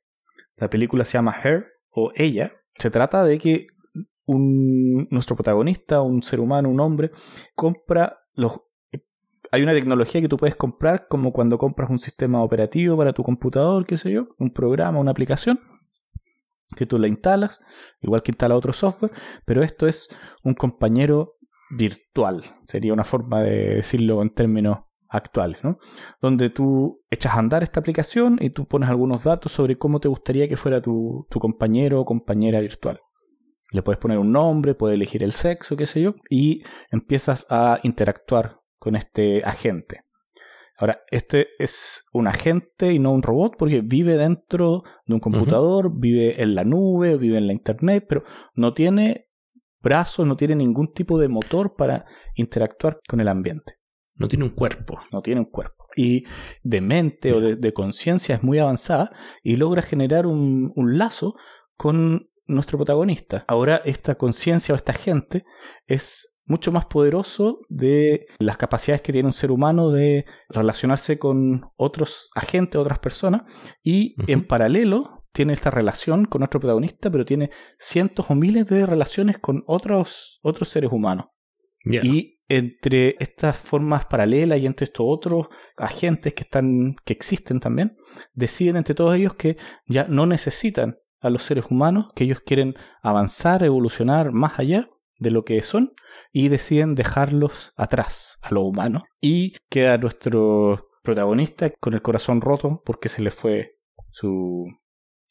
La 0.55 0.69
película 0.69 1.03
se 1.03 1.17
llama 1.17 1.35
Her 1.43 1.65
o 1.89 2.13
Ella. 2.15 2.53
Se 2.77 2.89
trata 2.89 3.25
de 3.25 3.37
que 3.37 3.67
un, 4.25 5.09
nuestro 5.11 5.35
protagonista, 5.35 6.01
un 6.01 6.23
ser 6.23 6.39
humano, 6.39 6.69
un 6.69 6.79
hombre, 6.79 7.11
compra 7.53 8.19
los... 8.33 8.61
Hay 9.51 9.61
una 9.61 9.73
tecnología 9.73 10.21
que 10.21 10.29
tú 10.29 10.37
puedes 10.37 10.55
comprar 10.55 11.07
como 11.09 11.33
cuando 11.33 11.57
compras 11.57 11.89
un 11.89 11.99
sistema 11.99 12.41
operativo 12.41 12.95
para 12.95 13.11
tu 13.11 13.23
computador, 13.23 13.85
qué 13.85 13.97
sé 13.97 14.09
yo, 14.09 14.29
un 14.39 14.51
programa, 14.51 14.99
una 14.99 15.11
aplicación, 15.11 15.59
que 16.77 16.85
tú 16.85 16.97
la 16.97 17.09
instalas, 17.09 17.59
igual 18.01 18.23
que 18.23 18.31
instala 18.31 18.55
otro 18.55 18.71
software, 18.71 19.11
pero 19.43 19.63
esto 19.63 19.85
es 19.85 20.09
un 20.43 20.53
compañero 20.53 21.35
virtual, 21.69 22.43
sería 22.63 22.93
una 22.93 23.03
forma 23.03 23.41
de 23.43 23.75
decirlo 23.75 24.21
en 24.21 24.33
términos 24.33 24.84
actuales, 25.09 25.63
¿no? 25.63 25.77
Donde 26.21 26.49
tú 26.49 27.03
echas 27.09 27.33
a 27.33 27.39
andar 27.39 27.63
esta 27.63 27.79
aplicación 27.79 28.37
y 28.41 28.49
tú 28.49 28.67
pones 28.67 28.89
algunos 28.89 29.23
datos 29.23 29.51
sobre 29.51 29.77
cómo 29.77 29.99
te 29.99 30.07
gustaría 30.07 30.47
que 30.47 30.57
fuera 30.57 30.81
tu, 30.81 31.27
compañero 31.39 32.01
o 32.01 32.05
compañera 32.05 32.59
virtual. 32.59 32.99
Le 33.71 33.81
puedes 33.81 33.99
poner 33.99 34.19
un 34.19 34.31
nombre, 34.31 34.75
puedes 34.75 34.95
elegir 34.95 35.23
el 35.23 35.31
sexo, 35.31 35.75
qué 35.75 35.85
sé 35.85 36.01
yo, 36.01 36.15
y 36.29 36.63
empiezas 36.91 37.47
a 37.49 37.79
interactuar 37.83 38.61
con 38.77 38.95
este 38.95 39.43
agente. 39.43 40.01
Ahora, 40.77 41.01
este 41.09 41.47
es 41.57 42.03
un 42.11 42.27
agente 42.27 42.91
y 42.91 42.99
no 42.99 43.13
un 43.13 43.23
robot 43.23 43.55
porque 43.57 43.81
vive 43.81 44.17
dentro 44.17 44.83
de 45.05 45.13
un 45.13 45.19
computador, 45.21 45.91
vive 45.97 46.41
en 46.41 46.53
la 46.53 46.65
nube, 46.65 47.17
vive 47.17 47.37
en 47.37 47.47
la 47.47 47.53
internet, 47.53 48.05
pero 48.09 48.23
no 48.55 48.73
tiene 48.73 49.29
brazos, 49.81 50.27
no 50.27 50.35
tiene 50.35 50.55
ningún 50.55 50.91
tipo 50.93 51.17
de 51.17 51.29
motor 51.29 51.75
para 51.75 52.05
interactuar 52.33 52.99
con 53.07 53.21
el 53.21 53.29
ambiente. 53.29 53.75
No 54.15 54.27
tiene 54.27 54.45
un 54.45 54.51
cuerpo. 54.51 54.99
No 55.11 55.21
tiene 55.21 55.41
un 55.41 55.47
cuerpo. 55.47 55.85
y 55.97 56.25
de 56.63 56.81
mente 56.81 57.31
o 57.31 57.39
de, 57.39 57.73
conciencia 57.73 58.35
es 58.35 58.43
muy 58.43 58.59
avanzada 58.59 59.11
y 59.43 59.55
logra 59.55 59.81
generar 59.81 60.25
un, 60.25 60.73
un 60.75 60.97
lazo 60.97 61.35
con 61.77 62.29
nuestro 62.47 62.77
protagonista. 62.77 63.45
Ahora 63.47 63.81
esta 63.85 64.15
conciencia 64.15 64.73
o 64.73 64.75
esta 64.75 64.93
gente 64.93 65.45
es 65.87 66.35
mucho 66.45 66.71
más 66.71 66.85
poderoso 66.85 67.61
de 67.69 68.27
las 68.39 68.57
capacidades 68.57 69.01
que 69.01 69.11
tiene 69.11 69.27
un 69.27 69.33
ser 69.33 69.51
humano 69.51 69.89
de 69.89 70.25
relacionarse 70.49 71.17
con 71.17 71.71
otros 71.75 72.29
agentes, 72.35 72.79
otras 72.79 72.99
personas, 72.99 73.43
y 73.83 74.15
en 74.31 74.45
paralelo 74.45 75.25
tiene 75.33 75.53
esta 75.53 75.71
relación 75.71 76.25
con 76.25 76.39
nuestro 76.39 76.59
protagonista, 76.59 77.09
pero 77.09 77.25
tiene 77.25 77.49
cientos 77.79 78.27
o 78.29 78.35
miles 78.35 78.67
de 78.67 78.85
relaciones 78.85 79.39
con 79.39 79.63
otros, 79.65 80.39
otros 80.43 80.69
seres 80.69 80.91
humanos. 80.91 81.27
Y 81.83 82.34
entre 82.47 83.15
estas 83.19 83.57
formas 83.57 84.05
paralelas 84.05 84.59
y 84.59 84.65
entre 84.65 84.85
estos 84.85 85.05
otros 85.07 85.47
agentes 85.77 86.33
que 86.33 86.43
están, 86.43 86.95
que 87.03 87.13
existen 87.13 87.59
también, 87.59 87.97
deciden 88.33 88.77
entre 88.77 88.95
todos 88.95 89.15
ellos 89.15 89.33
que 89.35 89.57
ya 89.87 90.07
no 90.07 90.25
necesitan 90.25 90.97
a 91.19 91.29
los 91.29 91.43
seres 91.43 91.65
humanos, 91.71 92.07
que 92.15 92.25
ellos 92.25 92.41
quieren 92.45 92.75
avanzar, 93.01 93.63
evolucionar 93.63 94.31
más 94.31 94.59
allá 94.59 94.89
de 95.19 95.31
lo 95.31 95.43
que 95.43 95.61
son 95.63 95.93
y 96.31 96.49
deciden 96.49 96.95
dejarlos 96.95 97.73
atrás 97.75 98.37
a 98.41 98.53
lo 98.53 98.61
humano 98.61 99.03
y 99.21 99.53
queda 99.69 99.97
nuestro 99.97 100.89
protagonista 101.01 101.69
con 101.79 101.93
el 101.93 102.01
corazón 102.01 102.41
roto 102.41 102.81
porque 102.85 103.09
se 103.09 103.21
le 103.21 103.31
fue 103.31 103.77
su, 104.11 104.65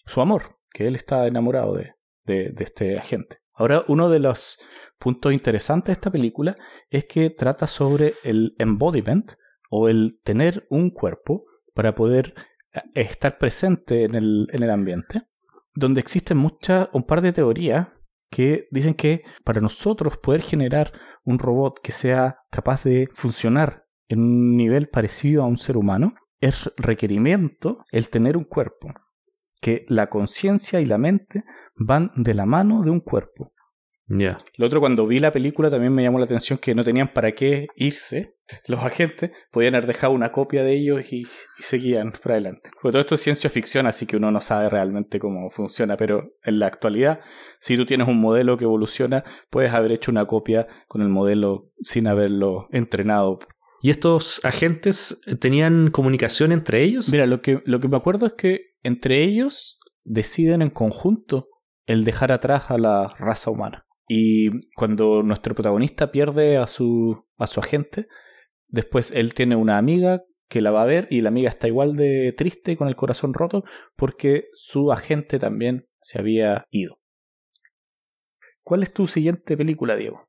su 0.07 0.21
amor, 0.21 0.59
que 0.73 0.87
él 0.87 0.97
está 0.97 1.27
enamorado 1.27 1.75
de, 1.75 1.95
de, 2.25 2.55
este 2.59 2.99
agente. 2.99 3.39
Ahora, 3.55 3.85
uno 3.89 4.11
de 4.11 4.19
los 4.19 4.59
puntos 4.99 5.33
interesantes 5.33 5.87
de 5.87 5.93
esta 5.93 6.11
película 6.11 6.57
es 6.91 7.05
que 7.05 7.31
trata 7.31 7.67
sobre 7.67 8.15
el 8.25 8.55
embodiment 8.59 9.33
o 9.71 9.89
el 9.89 10.21
tener 10.23 10.67
un 10.71 10.91
cuerpo 10.91 11.45
para 11.75 11.95
poder 11.95 12.35
eh, 12.73 12.81
estar 12.95 13.39
presente 13.39 14.05
en 14.05 14.15
el, 14.15 14.49
en 14.53 14.63
el 14.63 14.71
ambiente, 14.71 15.23
donde 15.75 16.01
existen 16.01 16.37
muchas, 16.37 16.89
un 16.93 17.05
par 17.05 17.21
de 17.21 17.33
teorías 17.33 17.89
que 18.31 18.67
dicen 18.71 18.95
que 18.95 19.23
para 19.45 19.61
nosotros 19.61 20.19
poder 20.19 20.43
generar 20.43 20.93
un 21.25 21.39
robot 21.39 21.79
que 21.81 21.93
sea 21.93 22.39
capaz 22.51 22.83
de 22.83 23.09
funcionar 23.15 23.85
en 24.09 24.21
un 24.21 24.57
nivel 24.57 24.89
parecido 24.89 25.43
a 25.43 25.47
un 25.47 25.59
ser 25.59 25.77
humano, 25.77 26.15
es 26.41 26.71
requerimiento 26.77 27.85
el 27.91 28.11
tener 28.11 28.37
un 28.37 28.45
cuerpo, 28.45 28.93
que 29.65 29.87
la 29.89 30.11
conciencia 30.11 30.83
y 30.83 30.85
la 30.85 30.99
mente 30.99 31.43
van 31.75 32.13
de 32.17 32.35
la 32.35 32.45
mano 32.45 32.83
de 32.83 32.91
un 32.91 33.01
cuerpo. 33.01 33.55
Ya. 34.07 34.37
Lo 34.59 34.67
otro, 34.67 34.79
cuando 34.79 35.07
vi 35.07 35.21
la 35.21 35.33
película, 35.33 35.71
también 35.71 35.95
me 35.95 36.03
llamó 36.03 36.19
la 36.19 36.27
atención 36.27 36.59
que 36.59 36.75
no 36.75 36.85
tenían 36.85 37.07
para 37.07 37.33
qué 37.33 37.69
irse 37.75 38.37
los 38.69 38.85
agentes, 38.85 39.31
podían 39.51 39.75
haber 39.75 39.87
dejado 39.87 40.13
una 40.13 40.33
copia 40.33 40.63
de 40.65 40.75
ellos 40.75 41.11
y, 41.11 41.27
seguían 41.61 42.13
para 42.13 42.35
adelante. 42.35 42.69
Porque 42.75 42.93
todo 42.93 43.01
esto 43.01 43.15
es 43.15 43.23
ciencia 43.23 43.49
ficción, 43.49 43.87
así 43.87 44.05
que 44.05 44.19
uno 44.19 44.31
no 44.31 44.43
sabe 44.43 44.69
realmente 44.69 45.19
cómo 45.19 45.49
funciona, 45.49 45.97
pero 45.97 46.35
en 46.43 46.59
la 46.59 46.67
actualidad, 46.67 47.21
si 47.59 47.79
tú 47.79 47.87
tienes 47.87 48.07
un 48.07 48.21
modelo 48.21 48.59
que 48.59 48.65
evoluciona, 48.65 49.25
puedes 49.49 49.73
haber 49.73 49.93
hecho 49.93 50.11
una 50.11 50.27
copia 50.27 50.67
con 50.89 51.01
el 51.01 51.09
modelo 51.09 51.71
sin 51.81 52.07
haberlo 52.07 52.69
entrenado. 52.71 53.39
¿Y 53.81 53.89
estos 53.89 54.45
agentes 54.45 55.23
tenían 55.41 55.91
comunicación 55.91 56.53
entre 56.53 56.83
ellos? 56.83 57.11
Mira, 57.11 57.25
lo 57.25 57.41
que, 57.41 57.63
lo 57.65 57.81
que 57.81 57.89
me 57.89 57.97
acuerdo 57.97 58.27
es 58.27 58.35
que 58.35 58.74
entre 58.85 59.23
ellos 59.23 59.81
deciden 60.05 60.63
en 60.63 60.71
conjunto 60.71 61.49
el 61.87 62.05
dejar 62.05 62.31
atrás 62.31 62.71
a 62.71 62.79
la 62.79 63.15
raza 63.19 63.51
humana. 63.51 63.87
Y 64.09 64.71
cuando 64.77 65.23
nuestro 65.23 65.55
protagonista 65.55 66.13
pierde 66.13 66.59
a 66.59 66.67
su, 66.67 67.27
a 67.39 67.47
su 67.47 67.61
agente, 67.61 68.07
después 68.69 69.11
él 69.11 69.35
tiene 69.35 69.57
una 69.57 69.79
amiga 69.79 70.23
que 70.49 70.61
la 70.61 70.71
va 70.71 70.83
a 70.83 70.87
ver 70.87 71.09
y 71.11 71.23
la 71.23 71.31
amiga 71.31 71.49
está 71.49 71.69
igual 71.69 71.97
de 71.97 72.33
triste 72.37 72.77
con 72.77 72.89
el 72.89 72.97
corazón 72.97 73.35
roto 73.35 73.65
porque 73.97 74.49
su 74.53 74.93
agente 74.93 75.39
también 75.39 75.89
se 76.03 76.19
había 76.19 76.67
ido. 76.71 77.01
¿Cuál 78.63 78.83
es 78.83 78.93
tu 78.93 79.07
siguiente 79.07 79.57
película, 79.57 79.97
Diego? 79.97 80.23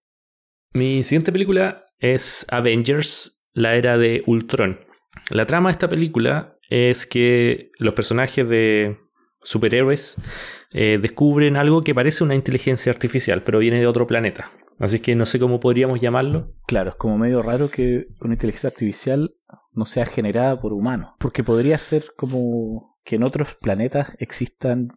Mi 0.73 1.03
siguiente 1.03 1.31
película 1.31 1.85
es 1.99 2.45
Avengers, 2.49 3.47
la 3.53 3.75
era 3.75 3.97
de 3.97 4.23
Ultron. 4.25 4.79
La 5.29 5.45
trama 5.45 5.69
de 5.69 5.73
esta 5.73 5.87
película 5.87 6.54
es 6.69 7.05
que 7.05 7.71
los 7.77 7.93
personajes 7.93 8.47
de 8.47 8.97
superhéroes 9.41 10.15
eh, 10.71 10.99
descubren 11.01 11.55
algo 11.55 11.83
que 11.83 11.95
parece 11.95 12.23
una 12.23 12.35
inteligencia 12.35 12.91
artificial, 12.91 13.43
pero 13.43 13.59
viene 13.59 13.79
de 13.79 13.87
otro 13.87 14.07
planeta. 14.07 14.51
Así 14.79 14.99
que 14.99 15.15
no 15.15 15.25
sé 15.25 15.39
cómo 15.39 15.59
podríamos 15.59 16.01
llamarlo. 16.01 16.53
Claro, 16.67 16.89
es 16.89 16.95
como 16.95 17.17
medio 17.17 17.41
raro 17.41 17.69
que 17.69 18.07
una 18.19 18.33
inteligencia 18.33 18.69
artificial 18.69 19.33
no 19.71 19.85
sea 19.85 20.05
generada 20.05 20.59
por 20.59 20.73
humanos. 20.73 21.11
Porque 21.19 21.43
podría 21.43 21.77
ser 21.77 22.07
como 22.17 22.97
que 23.05 23.15
en 23.15 23.23
otros 23.23 23.55
planetas 23.55 24.17
existan 24.19 24.89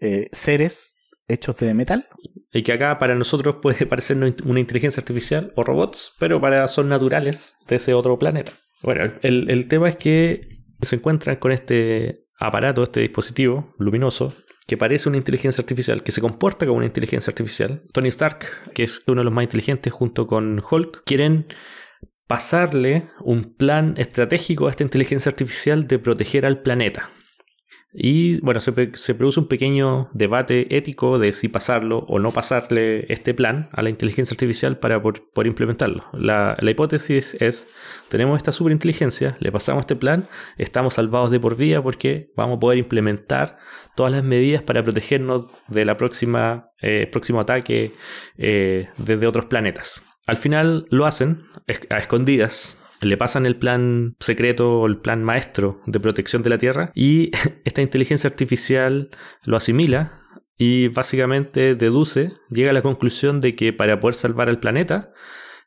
eh, 0.00 0.28
seres 0.32 0.96
hechos 1.28 1.56
de 1.56 1.72
metal. 1.72 2.08
Y 2.52 2.62
que 2.62 2.72
acá 2.72 2.98
para 2.98 3.14
nosotros 3.14 3.56
puede 3.62 3.86
parecer 3.86 4.18
una 4.44 4.60
inteligencia 4.60 5.00
artificial 5.00 5.52
o 5.56 5.62
robots, 5.62 6.12
pero 6.18 6.40
para 6.40 6.68
son 6.68 6.88
naturales 6.88 7.56
de 7.68 7.76
ese 7.76 7.94
otro 7.94 8.18
planeta. 8.18 8.52
Bueno, 8.82 9.14
el, 9.22 9.48
el 9.48 9.68
tema 9.68 9.88
es 9.88 9.96
que 9.96 10.51
se 10.82 10.96
encuentran 10.96 11.36
con 11.36 11.52
este 11.52 12.26
aparato, 12.38 12.82
este 12.82 13.00
dispositivo 13.00 13.74
luminoso, 13.78 14.34
que 14.66 14.76
parece 14.76 15.08
una 15.08 15.18
inteligencia 15.18 15.62
artificial, 15.62 16.02
que 16.02 16.12
se 16.12 16.20
comporta 16.20 16.66
como 16.66 16.78
una 16.78 16.86
inteligencia 16.86 17.30
artificial. 17.30 17.82
Tony 17.92 18.08
Stark, 18.08 18.72
que 18.74 18.84
es 18.84 19.02
uno 19.06 19.20
de 19.20 19.24
los 19.24 19.32
más 19.32 19.44
inteligentes 19.44 19.92
junto 19.92 20.26
con 20.26 20.62
Hulk, 20.68 21.02
quieren 21.04 21.46
pasarle 22.26 23.08
un 23.20 23.54
plan 23.54 23.94
estratégico 23.96 24.66
a 24.66 24.70
esta 24.70 24.84
inteligencia 24.84 25.30
artificial 25.30 25.86
de 25.86 25.98
proteger 25.98 26.46
al 26.46 26.62
planeta. 26.62 27.10
Y 27.94 28.40
bueno, 28.40 28.60
se, 28.60 28.72
produce 29.14 29.40
un 29.40 29.48
pequeño 29.48 30.08
debate 30.14 30.76
ético 30.76 31.18
de 31.18 31.32
si 31.32 31.48
pasarlo 31.48 31.98
o 32.08 32.18
no 32.18 32.32
pasarle 32.32 33.12
este 33.12 33.34
plan 33.34 33.68
a 33.72 33.82
la 33.82 33.90
inteligencia 33.90 34.34
artificial 34.34 34.78
para 34.78 35.02
poder, 35.02 35.46
implementarlo. 35.46 36.04
La, 36.14 36.56
hipótesis 36.62 37.36
es, 37.38 37.68
tenemos 38.08 38.38
esta 38.38 38.52
superinteligencia, 38.52 39.36
le 39.40 39.52
pasamos 39.52 39.82
este 39.82 39.96
plan, 39.96 40.24
estamos 40.56 40.94
salvados 40.94 41.30
de 41.30 41.38
por 41.38 41.56
vida 41.56 41.82
porque 41.82 42.30
vamos 42.34 42.56
a 42.56 42.60
poder 42.60 42.78
implementar 42.78 43.58
todas 43.94 44.10
las 44.10 44.24
medidas 44.24 44.62
para 44.62 44.82
protegernos 44.82 45.52
de 45.68 45.84
la 45.84 45.98
próxima 45.98 46.70
eh, 46.80 47.08
próximo 47.12 47.40
ataque 47.40 47.92
eh, 48.38 48.88
desde 48.96 49.26
otros 49.26 49.44
planetas. 49.46 50.02
Al 50.26 50.36
final 50.36 50.86
lo 50.90 51.04
hacen 51.04 51.42
a 51.90 51.98
escondidas, 51.98 52.78
le 53.02 53.16
pasan 53.16 53.46
el 53.46 53.56
plan 53.56 54.16
secreto 54.20 54.80
o 54.80 54.86
el 54.86 54.98
plan 54.98 55.22
maestro 55.22 55.80
de 55.86 56.00
protección 56.00 56.42
de 56.42 56.50
la 56.50 56.58
Tierra 56.58 56.92
y 56.94 57.30
esta 57.64 57.82
inteligencia 57.82 58.28
artificial 58.28 59.10
lo 59.44 59.56
asimila 59.56 60.22
y 60.56 60.88
básicamente 60.88 61.74
deduce, 61.74 62.32
llega 62.50 62.70
a 62.70 62.74
la 62.74 62.82
conclusión 62.82 63.40
de 63.40 63.56
que 63.56 63.72
para 63.72 63.98
poder 63.98 64.14
salvar 64.14 64.48
al 64.48 64.60
planeta 64.60 65.12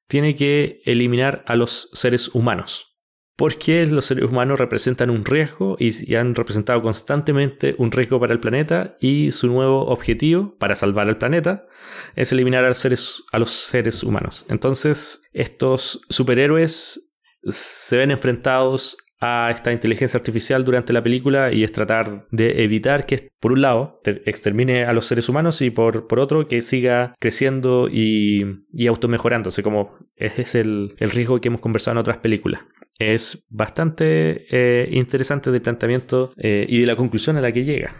tiene 0.07 0.35
que 0.35 0.81
eliminar 0.85 1.43
a 1.47 1.55
los 1.55 1.89
seres 1.93 2.33
humanos. 2.33 2.91
Porque 3.35 3.85
los 3.85 4.05
seres 4.05 4.23
humanos 4.23 4.57
representan 4.57 5.09
un 5.09 5.25
riesgo 5.25 5.75
y 5.77 6.15
han 6.15 6.35
representado 6.35 6.81
constantemente 6.81 7.75
un 7.77 7.91
riesgo 7.91 8.17
para 8.17 8.31
el 8.31 8.39
planeta 8.39 8.95
y 9.01 9.31
su 9.31 9.47
nuevo 9.47 9.87
objetivo 9.87 10.55
para 10.57 10.77
salvar 10.77 11.09
al 11.09 11.17
planeta 11.17 11.67
es 12.15 12.31
eliminar 12.31 12.63
a 12.63 12.69
los 12.69 12.77
seres, 12.77 13.23
a 13.33 13.39
los 13.39 13.51
seres 13.51 14.03
humanos. 14.03 14.45
Entonces 14.47 15.23
estos 15.33 15.99
superhéroes 16.09 17.04
se 17.45 17.97
ven 17.97 18.11
enfrentados 18.11 18.97
a 19.21 19.49
esta 19.51 19.71
inteligencia 19.71 20.17
artificial 20.17 20.65
durante 20.65 20.93
la 20.93 21.01
película 21.01 21.51
y 21.51 21.63
es 21.63 21.71
tratar 21.71 22.27
de 22.31 22.63
evitar 22.63 23.05
que, 23.05 23.29
por 23.39 23.53
un 23.53 23.61
lado, 23.61 24.01
extermine 24.03 24.85
a 24.85 24.93
los 24.93 25.05
seres 25.05 25.29
humanos 25.29 25.61
y 25.61 25.69
por, 25.69 26.07
por 26.07 26.19
otro, 26.19 26.47
que 26.47 26.61
siga 26.61 27.15
creciendo 27.19 27.87
y, 27.89 28.43
y 28.71 28.87
automejorándose, 28.87 29.63
como 29.63 29.97
es 30.15 30.55
el, 30.55 30.95
el, 30.97 31.11
riesgo 31.11 31.39
que 31.39 31.47
hemos 31.47 31.61
conversado 31.61 31.93
en 31.93 31.99
otras 31.99 32.17
películas. 32.17 32.61
Es 32.99 33.45
bastante 33.49 34.45
eh, 34.49 34.89
interesante 34.91 35.51
del 35.51 35.61
planteamiento 35.61 36.31
eh, 36.37 36.65
y 36.67 36.81
de 36.81 36.87
la 36.87 36.95
conclusión 36.95 37.37
a 37.37 37.41
la 37.41 37.51
que 37.51 37.65
llega. 37.65 37.95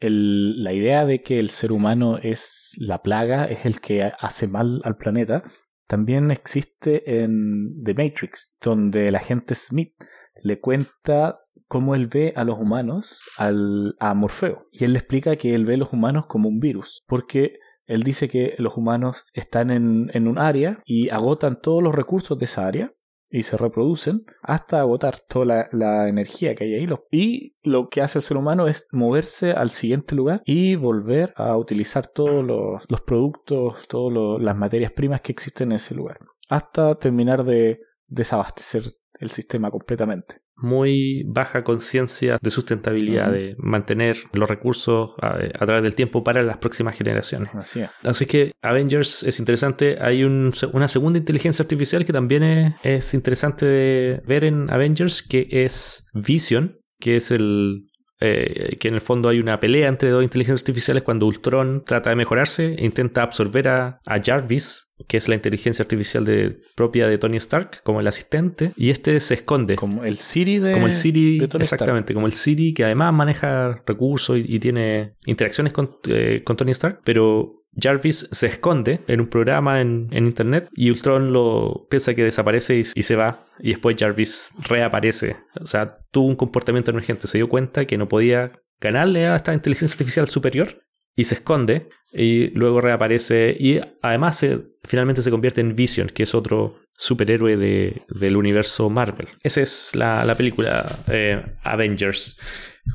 la 0.00 0.72
idea 0.72 1.04
de 1.04 1.22
que 1.22 1.38
el 1.40 1.50
ser 1.50 1.72
humano 1.72 2.18
es 2.22 2.74
la 2.78 3.02
plaga, 3.02 3.46
es 3.46 3.66
el 3.66 3.80
que 3.80 4.12
hace 4.18 4.46
mal 4.46 4.80
al 4.84 4.96
planeta, 4.96 5.42
también 5.90 6.30
existe 6.30 7.20
en 7.20 7.82
The 7.82 7.94
Matrix, 7.94 8.54
donde 8.62 9.08
el 9.08 9.16
agente 9.16 9.56
Smith 9.56 9.92
le 10.40 10.60
cuenta 10.60 11.40
cómo 11.66 11.96
él 11.96 12.06
ve 12.06 12.32
a 12.36 12.44
los 12.44 12.60
humanos 12.60 13.24
al, 13.36 13.96
a 13.98 14.14
Morfeo. 14.14 14.68
Y 14.70 14.84
él 14.84 14.92
le 14.92 15.00
explica 15.00 15.34
que 15.34 15.52
él 15.52 15.64
ve 15.64 15.74
a 15.74 15.78
los 15.78 15.92
humanos 15.92 16.26
como 16.26 16.48
un 16.48 16.60
virus, 16.60 17.02
porque 17.08 17.58
él 17.86 18.04
dice 18.04 18.28
que 18.28 18.54
los 18.58 18.76
humanos 18.76 19.24
están 19.34 19.72
en, 19.72 20.12
en 20.14 20.28
un 20.28 20.38
área 20.38 20.80
y 20.84 21.08
agotan 21.08 21.60
todos 21.60 21.82
los 21.82 21.92
recursos 21.92 22.38
de 22.38 22.44
esa 22.44 22.68
área 22.68 22.92
y 23.30 23.44
se 23.44 23.56
reproducen 23.56 24.24
hasta 24.42 24.80
agotar 24.80 25.20
toda 25.20 25.68
la, 25.70 26.08
energía 26.08 26.54
que 26.54 26.64
hay 26.64 26.74
ahí. 26.74 26.88
Y 27.10 27.54
lo 27.62 27.88
que 27.88 28.00
hace 28.00 28.18
el 28.18 28.22
ser 28.22 28.36
humano 28.36 28.66
es 28.66 28.86
moverse 28.90 29.52
al 29.52 29.70
siguiente 29.70 30.14
lugar 30.14 30.42
y 30.44 30.74
volver 30.74 31.32
a 31.36 31.56
utilizar 31.56 32.06
todos 32.06 32.44
los, 32.44 33.00
productos, 33.02 33.86
todas 33.88 34.42
las 34.42 34.56
materias 34.56 34.92
primas 34.92 35.20
que 35.20 35.32
existen 35.32 35.72
en 35.72 35.76
ese 35.76 35.94
lugar. 35.94 36.18
Hasta 36.48 36.96
terminar 36.96 37.44
de, 37.44 37.80
desabastecer 38.10 38.82
el 39.18 39.30
sistema 39.30 39.70
completamente. 39.70 40.42
Muy 40.56 41.24
baja 41.26 41.64
conciencia 41.64 42.38
de 42.40 42.50
sustentabilidad, 42.50 43.32
de 43.32 43.56
mantener 43.62 44.18
los 44.34 44.46
recursos 44.46 45.14
a, 45.22 45.64
través 45.64 45.82
del 45.82 45.94
tiempo 45.94 46.22
para 46.22 46.42
las 46.42 46.58
próximas 46.58 46.96
generaciones. 46.96 47.54
Así 47.54 47.80
es. 47.80 47.90
Así 48.04 48.26
que 48.26 48.52
Avengers 48.60 49.22
es 49.22 49.38
interesante. 49.38 49.96
Hay 50.02 50.22
una 50.22 50.88
segunda 50.88 51.18
inteligencia 51.18 51.62
artificial 51.62 52.04
que 52.04 52.12
también 52.12 52.42
es, 52.42 52.74
es 52.82 53.14
interesante 53.14 53.64
de 53.64 54.22
ver 54.26 54.44
en 54.44 54.70
Avengers, 54.70 55.22
que 55.22 55.48
es 55.50 56.08
Vision, 56.12 56.78
que 56.98 57.16
es 57.16 57.30
el 57.30 57.89
eh, 58.20 58.76
que 58.78 58.88
en 58.88 58.94
el 58.94 59.00
fondo 59.00 59.30
hay 59.30 59.40
una 59.40 59.58
pelea 59.60 59.88
entre 59.88 60.10
dos 60.10 60.22
inteligencias 60.22 60.62
artificiales 60.62 61.02
cuando 61.02 61.26
Ultron 61.26 61.84
trata 61.86 62.10
de 62.10 62.16
mejorarse 62.16 62.74
e 62.74 62.84
intenta 62.84 63.22
absorber 63.22 63.68
a, 63.68 64.00
Jarvis, 64.22 64.92
que 65.08 65.16
es 65.16 65.28
la 65.28 65.34
inteligencia 65.34 65.82
artificial 65.82 66.24
de, 66.24 66.60
propia 66.76 67.08
de 67.08 67.16
Tony 67.16 67.38
Stark, 67.38 67.82
como 67.82 68.00
el 68.00 68.06
asistente, 68.06 68.72
y 68.76 68.90
este 68.90 69.20
se 69.20 69.34
esconde. 69.34 69.76
Como 69.76 70.04
el 70.04 70.18
Siri 70.18 70.58
de, 70.58 70.72
como 70.72 70.86
el 70.86 70.92
Siri, 70.92 71.48
exactamente, 71.58 72.12
como 72.12 72.26
el 72.26 72.34
Siri 72.34 72.74
que 72.74 72.84
además 72.84 73.14
maneja 73.14 73.82
recursos 73.86 74.38
y, 74.38 74.60
tiene 74.60 75.14
interacciones 75.24 75.72
con, 75.72 75.96
eh, 76.06 76.42
con 76.44 76.56
Tony 76.56 76.72
Stark, 76.72 77.00
pero 77.02 77.59
Jarvis 77.76 78.28
se 78.30 78.46
esconde 78.46 79.00
en 79.06 79.20
un 79.20 79.28
programa 79.28 79.80
en, 79.80 80.08
internet 80.12 80.68
y 80.74 80.90
Ultron 80.90 81.32
lo 81.32 81.86
piensa 81.88 82.14
que 82.14 82.24
desaparece 82.24 82.82
y, 82.94 83.02
se 83.02 83.16
va. 83.16 83.44
Y 83.58 83.70
después 83.70 83.96
Jarvis 83.98 84.52
reaparece. 84.68 85.36
O 85.60 85.66
sea, 85.66 85.98
tuvo 86.10 86.26
un 86.26 86.36
comportamiento 86.36 86.90
emergente. 86.90 87.26
Se 87.26 87.38
dio 87.38 87.48
cuenta 87.48 87.86
que 87.86 87.98
no 87.98 88.08
podía 88.08 88.52
ganarle 88.80 89.26
a 89.26 89.36
esta 89.36 89.54
inteligencia 89.54 89.94
artificial 89.94 90.28
superior 90.28 90.82
y 91.14 91.24
se 91.24 91.36
esconde. 91.36 91.88
Y 92.12 92.48
luego 92.48 92.80
reaparece. 92.80 93.56
Y 93.58 93.80
además 94.02 94.44
finalmente 94.84 95.22
se 95.22 95.30
convierte 95.30 95.60
en 95.60 95.74
Vision, 95.74 96.08
que 96.08 96.24
es 96.24 96.34
otro 96.34 96.80
superhéroe 96.96 97.56
del 97.56 98.36
universo 98.36 98.90
Marvel. 98.90 99.28
Esa 99.42 99.62
es 99.62 99.94
la, 99.94 100.34
película 100.36 100.98
eh, 101.08 101.40
Avengers. 101.62 102.38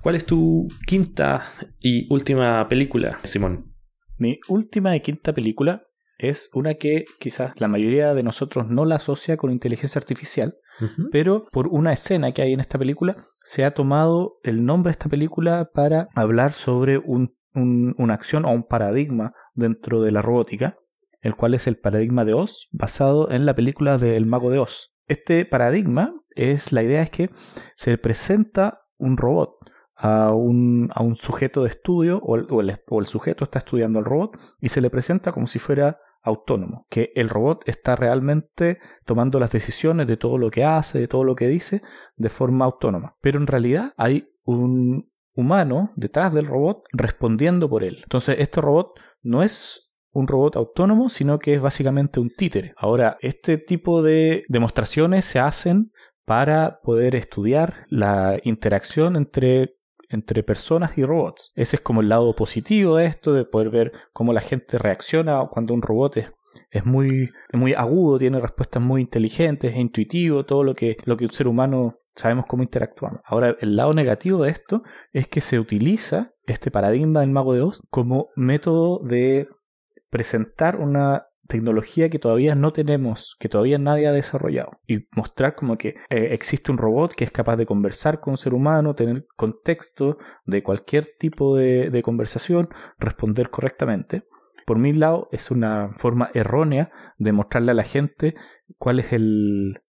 ¿Cuál 0.01 0.15
es 0.15 0.25
tu 0.25 0.67
quinta 0.85 1.45
y 1.79 2.11
última 2.13 2.67
película, 2.67 3.19
Simón? 3.23 3.74
Mi 4.17 4.39
última 4.47 4.95
y 4.95 5.01
quinta 5.01 5.33
película 5.33 5.87
es 6.17 6.49
una 6.53 6.75
que 6.75 7.05
quizás 7.19 7.59
la 7.59 7.67
mayoría 7.67 8.13
de 8.13 8.23
nosotros 8.23 8.67
no 8.69 8.85
la 8.85 8.95
asocia 8.95 9.35
con 9.37 9.51
inteligencia 9.51 9.99
artificial, 9.99 10.57
pero 11.11 11.45
por 11.51 11.67
una 11.67 11.93
escena 11.93 12.31
que 12.31 12.41
hay 12.41 12.53
en 12.53 12.59
esta 12.59 12.77
película 12.77 13.27
se 13.43 13.65
ha 13.65 13.73
tomado 13.73 14.39
el 14.43 14.65
nombre 14.65 14.89
de 14.89 14.93
esta 14.93 15.09
película 15.09 15.69
para 15.73 16.07
hablar 16.15 16.53
sobre 16.53 16.97
una 16.97 18.13
acción 18.13 18.45
o 18.45 18.51
un 18.51 18.63
paradigma 18.63 19.33
dentro 19.53 20.01
de 20.01 20.11
la 20.11 20.21
robótica, 20.21 20.77
el 21.21 21.35
cual 21.35 21.53
es 21.53 21.67
el 21.67 21.77
paradigma 21.77 22.23
de 22.23 22.33
Oz, 22.33 22.69
basado 22.71 23.31
en 23.31 23.45
la 23.45 23.55
película 23.55 23.97
de 23.97 24.15
El 24.15 24.25
Mago 24.25 24.49
de 24.49 24.59
Oz. 24.59 24.95
Este 25.07 25.45
paradigma 25.45 26.13
es 26.31 26.71
la 26.71 26.83
idea 26.83 27.01
es 27.01 27.09
que 27.09 27.29
se 27.75 27.97
presenta 27.97 28.81
un 28.97 29.17
robot 29.17 29.57
a 29.95 30.33
un, 30.33 30.89
a 30.93 31.03
un 31.03 31.15
sujeto 31.15 31.63
de 31.63 31.69
estudio 31.69 32.19
o 32.19 32.35
el, 32.35 32.47
o 32.49 32.99
el, 32.99 33.05
sujeto 33.05 33.43
está 33.45 33.59
estudiando 33.59 33.99
el 33.99 34.05
robot 34.05 34.37
y 34.59 34.69
se 34.69 34.81
le 34.81 34.89
presenta 34.89 35.31
como 35.31 35.47
si 35.47 35.59
fuera 35.59 35.99
autónomo, 36.21 36.85
que 36.89 37.11
el 37.15 37.29
robot 37.29 37.67
está 37.67 37.95
realmente 37.95 38.79
tomando 39.05 39.39
las 39.39 39.51
decisiones 39.51 40.07
de 40.07 40.17
todo 40.17 40.37
lo 40.37 40.49
que 40.49 40.65
hace, 40.65 40.99
de 40.99 41.07
todo 41.07 41.23
lo 41.23 41.35
que 41.35 41.47
dice, 41.47 41.81
de 42.15 42.29
forma 42.29 42.65
autónoma. 42.65 43.15
Pero 43.21 43.39
en 43.39 43.47
realidad 43.47 43.93
hay 43.95 44.27
un 44.43 45.11
humano 45.35 45.91
detrás 45.95 46.33
del 46.33 46.47
robot 46.47 46.83
respondiendo 46.91 47.69
por 47.69 47.83
él. 47.83 47.99
Entonces 48.03 48.37
este 48.39 48.61
robot 48.61 48.99
no 49.21 49.43
es 49.43 49.85
un 50.11 50.27
robot 50.27 50.55
autónomo, 50.55 51.09
sino 51.09 51.39
que 51.39 51.53
es 51.53 51.61
básicamente 51.61 52.21
un 52.21 52.29
títere. 52.29 52.73
Ahora, 52.77 53.17
este 53.19 53.57
tipo 53.57 54.01
de 54.01 54.45
demostraciones 54.47 55.25
se 55.25 55.39
hacen 55.39 55.91
para 56.23 56.79
poder 56.81 57.15
estudiar 57.15 57.85
la 57.89 58.39
interacción 58.43 59.17
entre 59.17 59.75
entre 60.15 60.41
personas 60.41 60.97
y 60.97 61.05
robots. 61.05 61.51
Ese 61.55 61.75
es 61.75 61.81
como 61.81 62.01
el 62.01 62.09
lado 62.09 62.35
positivo 62.35 62.97
de 62.97 63.05
esto, 63.05 63.33
de 63.33 63.45
poder 63.45 63.69
ver 63.69 63.91
cómo 64.13 64.33
la 64.33 64.41
gente 64.41 64.79
reacciona 64.79 65.47
cuando 65.51 65.73
un 65.73 65.83
robot 65.83 66.17
es, 66.71 66.85
muy, 66.85 67.29
muy 67.53 67.73
agudo, 67.73 68.17
tiene 68.17 68.39
respuestas 68.39 68.81
muy 68.81 69.01
inteligentes, 69.01 69.73
es 69.73 69.77
intuitivo, 69.77 70.45
todo 70.45 70.63
lo 70.63 70.73
que, 70.73 70.97
lo 71.05 71.17
que 71.17 71.25
un 71.25 71.31
ser 71.31 71.47
humano 71.47 71.99
sabemos 72.15 72.45
cómo 72.47 72.63
interactuamos. 72.63 73.21
Ahora, 73.25 73.55
el 73.59 73.75
lado 73.75 73.93
negativo 73.93 74.43
de 74.43 74.51
esto 74.51 74.83
es 75.11 75.27
que 75.27 75.41
se 75.41 75.59
utiliza 75.59 76.33
este 76.47 76.71
paradigma 76.71 77.19
del 77.19 77.31
mago 77.31 77.53
de 77.53 77.61
Oz 77.61 77.81
como 77.89 78.29
método 78.35 78.99
de 79.03 79.49
presentar 80.09 80.77
una 80.77 81.27
tecnología 81.47 82.09
que 82.09 82.19
todavía 82.19 82.55
no 82.55 82.73
tenemos, 82.73 83.35
que 83.39 83.49
todavía 83.49 83.77
nadie 83.77 84.07
ha 84.07 84.11
desarrollado. 84.11 84.79
Y 84.87 85.07
mostrar 85.15 85.55
como 85.55 85.77
que 85.77 85.89
eh, 86.09 86.29
existe 86.31 86.71
un 86.71 86.77
robot 86.77 87.13
que 87.13 87.23
es 87.23 87.31
capaz 87.31 87.55
de 87.57 87.65
conversar 87.65 88.19
con 88.19 88.31
un 88.31 88.37
ser 88.37 88.53
humano, 88.53 88.95
tener 88.95 89.25
contexto 89.35 90.17
de 90.45 90.63
cualquier 90.63 91.07
tipo 91.19 91.55
de, 91.55 92.01
conversación, 92.03 92.69
responder 92.99 93.49
correctamente. 93.49 94.23
Por 94.65 94.79
mi 94.79 94.93
lado, 94.93 95.27
es 95.31 95.51
una 95.51 95.91
forma 95.95 96.29
errónea 96.33 96.91
de 97.17 97.31
mostrarle 97.31 97.71
a 97.71 97.75
la 97.75 97.83
gente 97.83 98.35
cuál 98.77 98.99
es 98.99 99.13
el, 99.13 99.81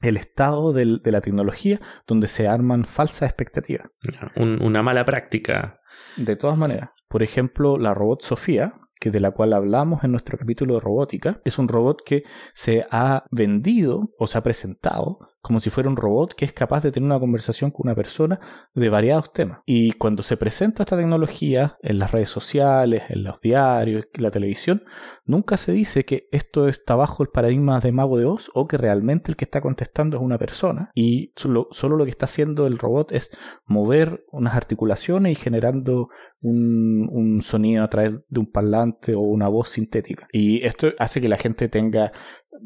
el 0.00 0.16
estado 0.16 0.72
de 0.72 1.00
la 1.04 1.20
tecnología 1.20 1.80
donde 2.06 2.28
se 2.28 2.46
arman 2.46 2.84
falsas 2.84 3.28
expectativas. 3.28 3.88
una 4.36 4.82
mala 4.82 5.04
práctica. 5.04 5.80
De 6.16 6.36
todas 6.36 6.56
maneras. 6.56 6.90
Por 7.08 7.22
ejemplo, 7.22 7.78
la 7.78 7.94
robot 7.94 8.22
Sofía, 8.22 8.74
que 8.98 9.10
de 9.10 9.20
la 9.20 9.30
cual 9.30 9.52
hablamos 9.52 10.04
en 10.04 10.12
nuestro 10.12 10.38
capítulo 10.38 10.74
de 10.74 10.80
robótica, 10.80 11.40
es 11.44 11.58
un 11.58 11.68
robot 11.68 12.02
que 12.04 12.24
se 12.54 12.84
ha 12.90 13.24
vendido 13.30 14.10
o 14.18 14.26
se 14.26 14.38
ha 14.38 14.42
presentado 14.42 15.18
como 15.48 15.60
si 15.60 15.70
fuera 15.70 15.88
un 15.88 15.96
robot 15.96 16.34
que 16.34 16.44
es 16.44 16.52
capaz 16.52 16.82
de 16.82 16.92
tener 16.92 17.06
una 17.06 17.18
conversación 17.18 17.70
con 17.70 17.86
una 17.86 17.94
persona 17.94 18.38
de 18.74 18.90
variados 18.90 19.32
temas. 19.32 19.60
Y 19.64 19.92
cuando 19.92 20.22
se 20.22 20.36
presenta 20.36 20.82
esta 20.82 20.98
tecnología 20.98 21.78
en 21.80 21.98
las 21.98 22.12
redes 22.12 22.28
sociales, 22.28 23.04
en 23.08 23.24
los 23.24 23.40
diarios, 23.40 24.04
en 24.12 24.22
la 24.22 24.30
televisión, 24.30 24.84
nunca 25.24 25.56
se 25.56 25.72
dice 25.72 26.04
que 26.04 26.28
esto 26.32 26.68
está 26.68 26.96
bajo 26.96 27.22
el 27.22 27.30
paradigma 27.30 27.80
de 27.80 27.92
mago 27.92 28.18
de 28.18 28.26
Oz 28.26 28.50
o 28.52 28.68
que 28.68 28.76
realmente 28.76 29.30
el 29.30 29.36
que 29.36 29.46
está 29.46 29.62
contestando 29.62 30.18
es 30.18 30.22
una 30.22 30.36
persona 30.36 30.90
y 30.94 31.32
solo, 31.34 31.70
lo 31.96 32.04
que 32.04 32.10
está 32.10 32.26
haciendo 32.26 32.66
el 32.66 32.78
robot 32.78 33.12
es 33.12 33.30
mover 33.64 34.26
unas 34.30 34.54
articulaciones 34.54 35.32
y 35.32 35.34
generando 35.34 36.10
un, 36.42 37.08
un 37.10 37.40
sonido 37.40 37.84
a 37.84 37.88
través 37.88 38.28
de 38.28 38.40
un 38.40 38.52
parlante 38.52 39.14
o 39.14 39.20
una 39.20 39.48
voz 39.48 39.70
sintética. 39.70 40.28
Y 40.30 40.62
esto 40.66 40.88
hace 40.98 41.22
que 41.22 41.28
la 41.28 41.38
gente 41.38 41.70
tenga, 41.70 42.12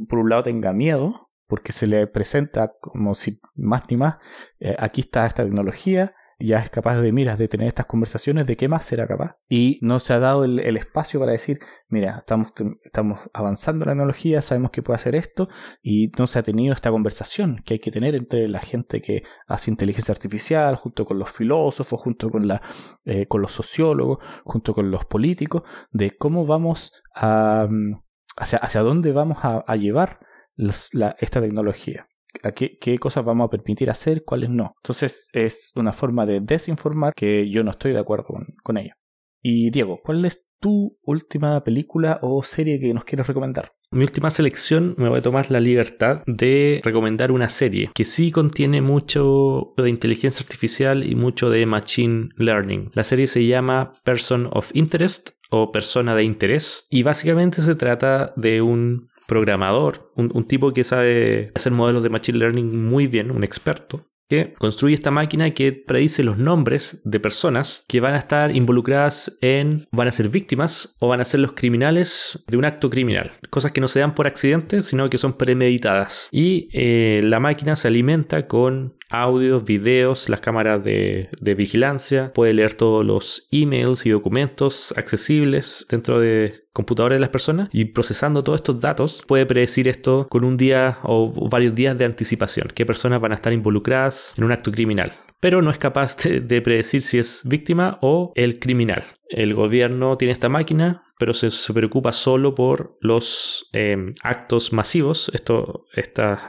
por 0.09 0.19
un 0.19 0.31
lado, 0.31 0.43
tenga 0.43 0.73
miedo 0.73 1.29
porque 1.53 1.75
se 1.75 1.87
le 1.87 2.07
presenta 2.07 2.73
como 2.81 3.15
si 3.15 3.39
más 3.57 3.83
ni 3.91 3.99
más, 3.99 4.17
eh, 4.59 4.75
aquí 4.79 5.03
está 5.03 5.27
esta 5.27 5.45
tecnología, 5.45 6.15
ya 6.39 6.61
es 6.61 6.71
capaz 6.71 6.99
de, 6.99 7.13
miras, 7.13 7.37
de 7.37 7.47
tener 7.47 7.67
estas 7.67 7.85
conversaciones, 7.85 8.47
de 8.47 8.57
qué 8.57 8.69
más 8.69 8.87
será 8.87 9.07
capaz. 9.07 9.37
Y 9.51 9.79
no 9.83 10.01
se 10.01 10.15
ha 10.15 10.19
dado 10.19 10.45
el, 10.45 10.79
espacio 10.79 11.21
para 11.21 11.33
decir, 11.33 11.61
mira, 11.91 12.21
estamos, 12.21 12.55
estamos 12.83 13.21
avanzando 13.35 13.85
en 13.85 13.89
la 13.89 13.93
tecnología, 13.93 14.41
sabemos 14.41 14.71
que 14.71 14.81
puede 14.81 14.97
hacer 14.97 15.15
esto, 15.15 15.51
y 15.83 16.11
no 16.17 16.27
se 16.27 16.39
ha 16.39 16.43
tenido 16.43 16.73
esta 16.73 16.91
conversación 16.91 17.61
que 17.67 17.75
hay 17.75 17.81
que 17.81 17.91
tener 17.91 18.15
entre 18.15 18.49
la 18.49 18.61
gente 18.61 19.03
que 19.03 19.23
hace 19.47 19.71
inteligencia 19.71 20.13
artificial, 20.13 20.77
junto 20.77 21.05
con 21.05 21.19
los 21.19 21.31
filósofos, 21.31 22.01
junto 22.01 22.31
con, 22.31 22.49
la, 22.49 22.63
eh, 23.05 23.27
con 23.27 23.43
los 23.43 23.53
sociólogos, 23.53 24.25
junto 24.43 24.73
con 24.73 24.91
los 24.91 25.05
políticos, 25.05 25.65
de 25.91 26.17
cómo 26.17 26.47
vamos 26.47 26.95
a... 27.15 27.67
Mm, 27.69 28.01
hacia, 28.39 28.59
hacia 28.61 28.81
dónde 28.81 29.13
vamos 29.13 29.37
a 29.43 29.77
llevar 29.77 30.32
esta 30.57 31.41
tecnología. 31.41 32.07
qué, 32.55 32.99
cosas 32.99 33.25
vamos 33.25 33.47
a 33.47 33.51
permitir 33.51 33.91
hacer, 33.91 34.25
cuáles 34.25 34.51
no. 34.51 34.75
Entonces 34.83 35.29
es 35.33 35.73
una 35.77 35.93
forma 35.93 36.27
de 36.27 36.41
desinformar 36.41 37.13
que 37.15 37.51
yo 37.51 37.63
no 37.63 37.71
estoy 37.71 37.93
de 37.93 37.99
acuerdo 37.99 38.25
con, 38.25 38.47
con 38.63 38.77
ella. 38.79 38.97
Y 39.41 39.71
Diego, 39.71 40.01
¿cuál 40.03 40.25
es 40.25 40.49
tu 40.61 40.97
última 41.03 41.63
película 41.65 42.21
o 42.23 42.43
serie 42.45 42.79
que 42.79 42.95
nos 42.95 43.05
quieres 43.05 43.27
recomendar? 43.27 43.73
Mi 43.91 44.05
última 44.05 44.31
selección 44.31 44.95
me 44.97 45.11
voy 45.11 45.19
a 45.19 45.23
tomar 45.23 45.51
la 45.51 45.61
libertad 45.61 46.23
de 46.27 46.81
recomendar 46.83 47.31
una 47.31 47.51
serie 47.51 47.91
que 47.95 48.07
sí 48.07 48.31
contiene 48.31 48.81
mucho 48.81 49.75
de 49.77 49.91
inteligencia 49.91 50.43
artificial 50.43 51.05
y 51.05 51.15
mucho 51.15 51.51
de 51.51 51.67
machine 51.67 52.31
learning. 52.37 52.91
La 52.95 53.05
serie 53.05 53.27
se 53.27 53.45
llama 53.45 53.93
Person 54.05 54.49
of 54.53 54.71
Interest 54.73 55.31
o 55.51 55.73
Persona 55.73 56.15
de 56.15 56.25
Interés 56.25 56.87
y 56.89 57.03
básicamente 57.03 57.61
se 57.61 57.75
trata 57.75 58.33
de 58.37 58.63
un 58.63 59.11
programador, 59.27 60.13
un, 60.17 60.45
tipo 60.45 60.73
que 60.73 60.85
sabe 60.85 61.53
hacer 61.55 61.73
modelos 61.73 62.03
de 62.03 62.11
Machine 62.11 62.39
Learning 62.39 62.85
muy 62.85 63.07
bien, 63.07 63.31
un 63.31 63.45
experto, 63.45 64.07
que 64.29 64.55
construye 64.55 64.95
esta 64.95 65.11
máquina 65.11 65.51
que 65.51 65.73
predice 65.73 66.23
los 66.23 66.39
nombres 66.39 67.03
de 67.05 67.21
personas 67.21 67.85
que 67.87 68.01
van 68.01 68.15
a 68.15 68.19
estar 68.19 68.57
involucradas 68.57 69.37
en, 69.43 69.87
van 69.93 70.09
a 70.09 70.13
ser 70.13 70.31
víctimas 70.31 70.97
o 71.01 71.09
van 71.09 71.21
a 71.21 71.27
ser 71.27 71.41
los 71.41 71.53
criminales 71.53 72.43
de 72.49 72.57
un 72.57 72.65
acto 72.65 72.89
criminal. 72.89 73.33
Cosas 73.51 73.73
que 73.73 73.83
no 73.83 73.89
se 73.89 74.01
dan 74.01 74.15
por 74.15 74.27
accidente, 74.27 74.81
sino 74.81 75.11
que 75.11 75.19
son 75.19 75.35
premeditadas. 75.35 76.29
Y 76.33 76.69
eh, 76.73 77.21
la 77.23 77.41
máquina 77.41 77.77
se 77.77 77.89
alimenta 77.89 78.47
con 78.47 78.97
audios, 79.13 79.65
videos, 79.65 80.29
las 80.29 80.41
cámaras 80.41 80.83
de, 80.83 81.29
vigilancia, 81.57 82.33
puede 82.33 82.55
leer 82.55 82.75
todos 82.75 83.05
los 83.05 83.47
emails 83.51 84.07
y 84.07 84.11
documentos 84.11 84.95
accesibles 84.97 85.87
dentro 85.89 86.19
de 86.19 86.65
computadores 86.73 87.17
de 87.17 87.21
las 87.21 87.31
personas. 87.31 87.69
Y 87.73 87.87
procesando 87.87 88.43
todos 88.43 88.61
estos 88.61 88.81
datos 88.81 89.23
puede 89.27 89.47
predecir 89.47 89.87
esto 89.87 90.27
con 90.29 90.45
un 90.45 90.57
día 90.57 90.99
o 91.03 91.49
varios 91.49 91.75
días 91.75 91.97
de 91.99 92.07
anticipación, 92.07 92.69
qué 92.75 92.87
personas 92.87 93.21
van 93.21 93.33
a 93.33 93.37
estar 93.37 93.53
involucradas 93.53 94.35
en 94.37 94.45
un 94.45 94.53
acto 94.53 94.73
criminal 94.73 95.13
pero 95.43 95.61
no 95.61 95.73
es 95.73 95.79
capaz 95.79 96.17
de, 96.19 96.63
predecir 96.63 97.03
si 97.03 97.19
es 97.19 97.43
víctima 97.45 97.99
o 98.01 98.33
el 98.37 98.61
criminal. 98.61 99.03
El 99.29 99.55
gobierno 99.55 100.17
tiene 100.17 100.31
esta 100.31 100.49
máquina, 100.49 101.03
pero 101.19 101.35
se, 101.35 101.51
preocupa 101.73 102.13
solo 102.13 102.55
por 102.55 102.97
los 103.01 103.69
eh, 103.73 104.13
actos 104.23 104.73
masivos, 104.73 105.33
esto, 105.35 105.87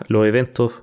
los 0.10 0.28
eventos 0.28 0.74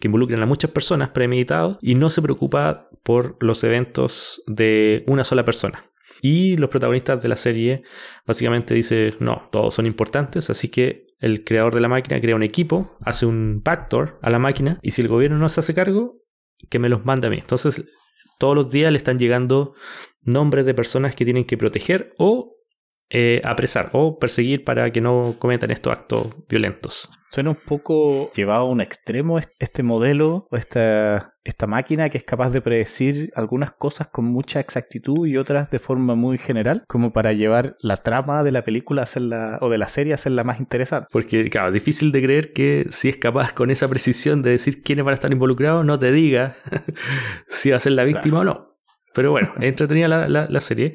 que 0.00 0.08
involucran 0.08 0.42
a 0.42 0.46
muchas 0.46 0.70
personas 0.70 1.10
premeditados, 1.10 1.78
y 1.80 1.94
no 1.94 2.10
se 2.10 2.22
preocupa 2.22 2.88
por 3.02 3.36
los 3.40 3.62
eventos 3.64 4.42
de 4.46 5.04
una 5.06 5.24
sola 5.24 5.44
persona. 5.44 5.84
Y 6.22 6.56
los 6.56 6.68
protagonistas 6.68 7.22
de 7.22 7.28
la 7.28 7.36
serie 7.36 7.82
básicamente 8.26 8.74
dicen, 8.74 9.14
no, 9.20 9.48
todos 9.50 9.74
son 9.74 9.86
importantes, 9.86 10.50
así 10.50 10.68
que 10.68 11.06
el 11.18 11.44
creador 11.44 11.74
de 11.74 11.80
la 11.80 11.88
máquina 11.88 12.20
crea 12.20 12.36
un 12.36 12.42
equipo, 12.42 12.96
hace 13.02 13.26
un 13.26 13.62
backdoor 13.62 14.18
a 14.22 14.30
la 14.30 14.38
máquina, 14.38 14.78
y 14.82 14.90
si 14.90 15.02
el 15.02 15.08
gobierno 15.08 15.38
no 15.38 15.48
se 15.48 15.60
hace 15.60 15.74
cargo, 15.74 16.20
que 16.68 16.78
me 16.78 16.88
los 16.88 17.04
manda 17.04 17.28
a 17.28 17.30
mí. 17.30 17.38
Entonces, 17.38 17.84
todos 18.38 18.54
los 18.54 18.70
días 18.70 18.90
le 18.90 18.98
están 18.98 19.18
llegando 19.18 19.74
nombres 20.22 20.66
de 20.66 20.74
personas 20.74 21.14
que 21.14 21.24
tienen 21.24 21.44
que 21.44 21.56
proteger 21.56 22.14
o 22.18 22.56
eh, 23.10 23.42
apresar 23.44 23.90
o 23.92 24.18
perseguir 24.18 24.64
para 24.64 24.90
que 24.92 25.00
no 25.00 25.36
cometan 25.38 25.70
estos 25.70 25.92
actos 25.92 26.28
violentos. 26.48 27.10
Suena 27.32 27.50
un 27.50 27.58
poco 27.64 28.32
llevado 28.34 28.62
a 28.62 28.68
un 28.68 28.80
extremo 28.80 29.38
este 29.38 29.84
modelo 29.84 30.48
o 30.50 30.56
esta, 30.56 31.34
esta 31.44 31.68
máquina 31.68 32.08
que 32.08 32.18
es 32.18 32.24
capaz 32.24 32.50
de 32.50 32.60
predecir 32.60 33.30
algunas 33.36 33.72
cosas 33.72 34.08
con 34.08 34.24
mucha 34.24 34.58
exactitud 34.58 35.28
y 35.28 35.36
otras 35.36 35.70
de 35.70 35.78
forma 35.78 36.16
muy 36.16 36.38
general, 36.38 36.82
como 36.88 37.12
para 37.12 37.32
llevar 37.32 37.76
la 37.80 37.98
trama 37.98 38.42
de 38.42 38.50
la 38.50 38.64
película 38.64 39.02
hacerla, 39.02 39.58
o 39.60 39.68
de 39.68 39.78
la 39.78 39.88
serie 39.88 40.12
a 40.12 40.16
hacerla 40.16 40.42
más 40.42 40.58
interesante. 40.58 41.06
Porque, 41.12 41.50
claro, 41.50 41.70
difícil 41.70 42.10
de 42.10 42.22
creer 42.22 42.52
que 42.52 42.86
si 42.90 43.08
es 43.08 43.16
capaz 43.16 43.52
con 43.52 43.70
esa 43.70 43.86
precisión 43.86 44.42
de 44.42 44.50
decir 44.50 44.82
quiénes 44.82 45.04
van 45.04 45.12
a 45.12 45.14
estar 45.14 45.32
involucrados, 45.32 45.84
no 45.84 46.00
te 46.00 46.10
diga 46.10 46.54
si 47.48 47.70
va 47.70 47.76
a 47.76 47.80
ser 47.80 47.92
la 47.92 48.02
víctima 48.02 48.40
o 48.40 48.44
no. 48.44 48.69
Pero 49.20 49.32
bueno, 49.32 49.52
entretenida 49.60 50.08
la, 50.08 50.46
la, 50.48 50.60
serie. 50.62 50.94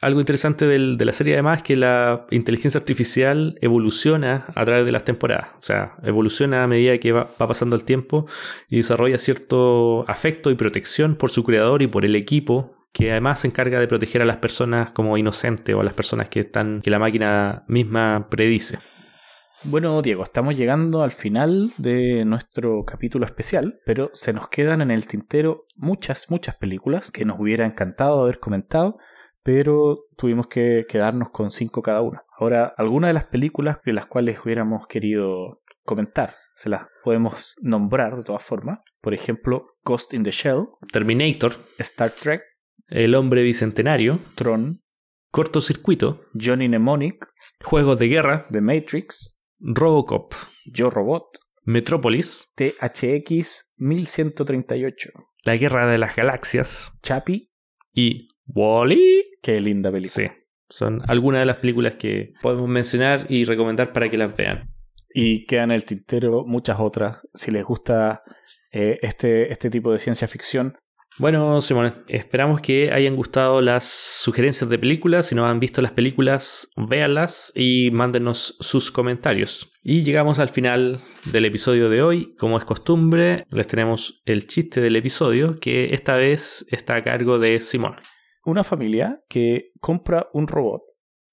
Algo 0.00 0.18
interesante 0.18 0.66
de 0.66 1.04
la 1.04 1.12
serie 1.12 1.34
además 1.34 1.58
es 1.58 1.62
que 1.62 1.76
la 1.76 2.26
inteligencia 2.32 2.80
artificial 2.80 3.56
evoluciona 3.60 4.46
a 4.56 4.64
través 4.64 4.84
de 4.84 4.90
las 4.90 5.04
temporadas. 5.04 5.50
O 5.56 5.62
sea, 5.62 5.94
evoluciona 6.02 6.64
a 6.64 6.66
medida 6.66 6.98
que 6.98 7.12
va, 7.12 7.28
pasando 7.38 7.76
el 7.76 7.84
tiempo 7.84 8.26
y 8.68 8.78
desarrolla 8.78 9.18
cierto 9.18 10.04
afecto 10.08 10.50
y 10.50 10.56
protección 10.56 11.14
por 11.14 11.30
su 11.30 11.44
creador 11.44 11.80
y 11.82 11.86
por 11.86 12.04
el 12.04 12.16
equipo 12.16 12.74
que 12.92 13.12
además 13.12 13.38
se 13.38 13.46
encarga 13.46 13.78
de 13.78 13.86
proteger 13.86 14.20
a 14.20 14.24
las 14.24 14.38
personas 14.38 14.90
como 14.90 15.16
inocentes 15.16 15.72
o 15.72 15.80
a 15.80 15.84
las 15.84 15.94
personas 15.94 16.28
que 16.28 16.40
están 16.40 16.80
que 16.80 16.90
la 16.90 16.98
máquina 16.98 17.62
misma 17.68 18.26
predice. 18.28 18.80
Bueno, 19.64 20.00
Diego, 20.00 20.24
estamos 20.24 20.56
llegando 20.56 21.02
al 21.02 21.10
final 21.10 21.70
de 21.76 22.24
nuestro 22.24 22.82
capítulo 22.86 23.26
especial, 23.26 23.78
pero 23.84 24.10
se 24.14 24.32
nos 24.32 24.48
quedan 24.48 24.80
en 24.80 24.90
el 24.90 25.06
tintero 25.06 25.66
muchas, 25.76 26.30
muchas 26.30 26.56
películas 26.56 27.10
que 27.10 27.26
nos 27.26 27.38
hubiera 27.38 27.66
encantado 27.66 28.22
haber 28.22 28.38
comentado, 28.38 28.96
pero 29.42 29.98
tuvimos 30.16 30.46
que 30.46 30.86
quedarnos 30.88 31.28
con 31.28 31.50
cinco 31.50 31.82
cada 31.82 32.00
una. 32.00 32.24
Ahora, 32.38 32.72
algunas 32.78 33.10
de 33.10 33.14
las 33.14 33.26
películas 33.26 33.80
de 33.84 33.92
las 33.92 34.06
cuales 34.06 34.38
hubiéramos 34.42 34.86
querido 34.86 35.60
comentar, 35.84 36.36
se 36.56 36.70
las 36.70 36.86
podemos 37.04 37.54
nombrar 37.60 38.16
de 38.16 38.24
todas 38.24 38.42
formas. 38.42 38.78
Por 39.02 39.12
ejemplo, 39.12 39.66
Ghost 39.84 40.14
in 40.14 40.24
the 40.24 40.30
Shell, 40.30 40.68
Terminator, 40.90 41.52
Star 41.78 42.10
Trek, 42.10 42.42
El 42.88 43.14
Hombre 43.14 43.42
Bicentenario, 43.42 44.20
Tron, 44.36 44.82
Cortocircuito, 45.30 46.22
Johnny 46.32 46.66
Mnemonic, 46.66 47.28
Juegos 47.62 47.98
de 47.98 48.08
Guerra, 48.08 48.46
The 48.50 48.62
Matrix, 48.62 49.39
Robocop, 49.60 50.34
Yo 50.64 50.90
Robot, 50.90 51.38
Metrópolis, 51.64 52.48
THX 52.56 53.74
1138, 53.78 55.10
La 55.44 55.56
Guerra 55.56 55.86
de 55.86 55.98
las 55.98 56.16
Galaxias, 56.16 56.98
Chappie 57.02 57.50
y 57.92 58.28
Wally. 58.46 59.24
Qué 59.42 59.60
linda 59.60 59.92
película. 59.92 60.12
Sí, 60.12 60.30
son 60.68 61.02
algunas 61.06 61.42
de 61.42 61.46
las 61.46 61.58
películas 61.58 61.96
que 61.96 62.32
podemos 62.42 62.68
mencionar 62.68 63.26
y 63.28 63.44
recomendar 63.44 63.92
para 63.92 64.08
que 64.08 64.16
las 64.16 64.34
vean. 64.34 64.70
Y 65.12 65.44
quedan 65.46 65.70
en 65.70 65.76
el 65.76 65.84
tintero 65.84 66.44
muchas 66.46 66.78
otras. 66.80 67.18
Si 67.34 67.50
les 67.50 67.64
gusta 67.64 68.22
eh, 68.72 68.98
este, 69.02 69.52
este 69.52 69.68
tipo 69.68 69.92
de 69.92 69.98
ciencia 69.98 70.28
ficción, 70.28 70.76
bueno, 71.20 71.60
Simón, 71.60 72.04
esperamos 72.08 72.62
que 72.62 72.90
hayan 72.90 73.14
gustado 73.14 73.60
las 73.60 73.84
sugerencias 73.84 74.70
de 74.70 74.78
películas. 74.78 75.26
Si 75.26 75.34
no 75.34 75.46
han 75.46 75.60
visto 75.60 75.82
las 75.82 75.92
películas, 75.92 76.72
véanlas 76.76 77.52
y 77.54 77.90
mándenos 77.90 78.56
sus 78.60 78.90
comentarios. 78.90 79.70
Y 79.82 80.02
llegamos 80.02 80.38
al 80.38 80.48
final 80.48 81.02
del 81.30 81.44
episodio 81.44 81.90
de 81.90 82.02
hoy. 82.02 82.34
Como 82.36 82.56
es 82.56 82.64
costumbre, 82.64 83.46
les 83.50 83.66
tenemos 83.66 84.22
el 84.24 84.46
chiste 84.46 84.80
del 84.80 84.96
episodio, 84.96 85.60
que 85.60 85.92
esta 85.94 86.16
vez 86.16 86.64
está 86.70 86.96
a 86.96 87.04
cargo 87.04 87.38
de 87.38 87.60
Simón. 87.60 87.96
Una 88.44 88.64
familia 88.64 89.22
que 89.28 89.68
compra 89.78 90.28
un 90.32 90.48
robot 90.48 90.82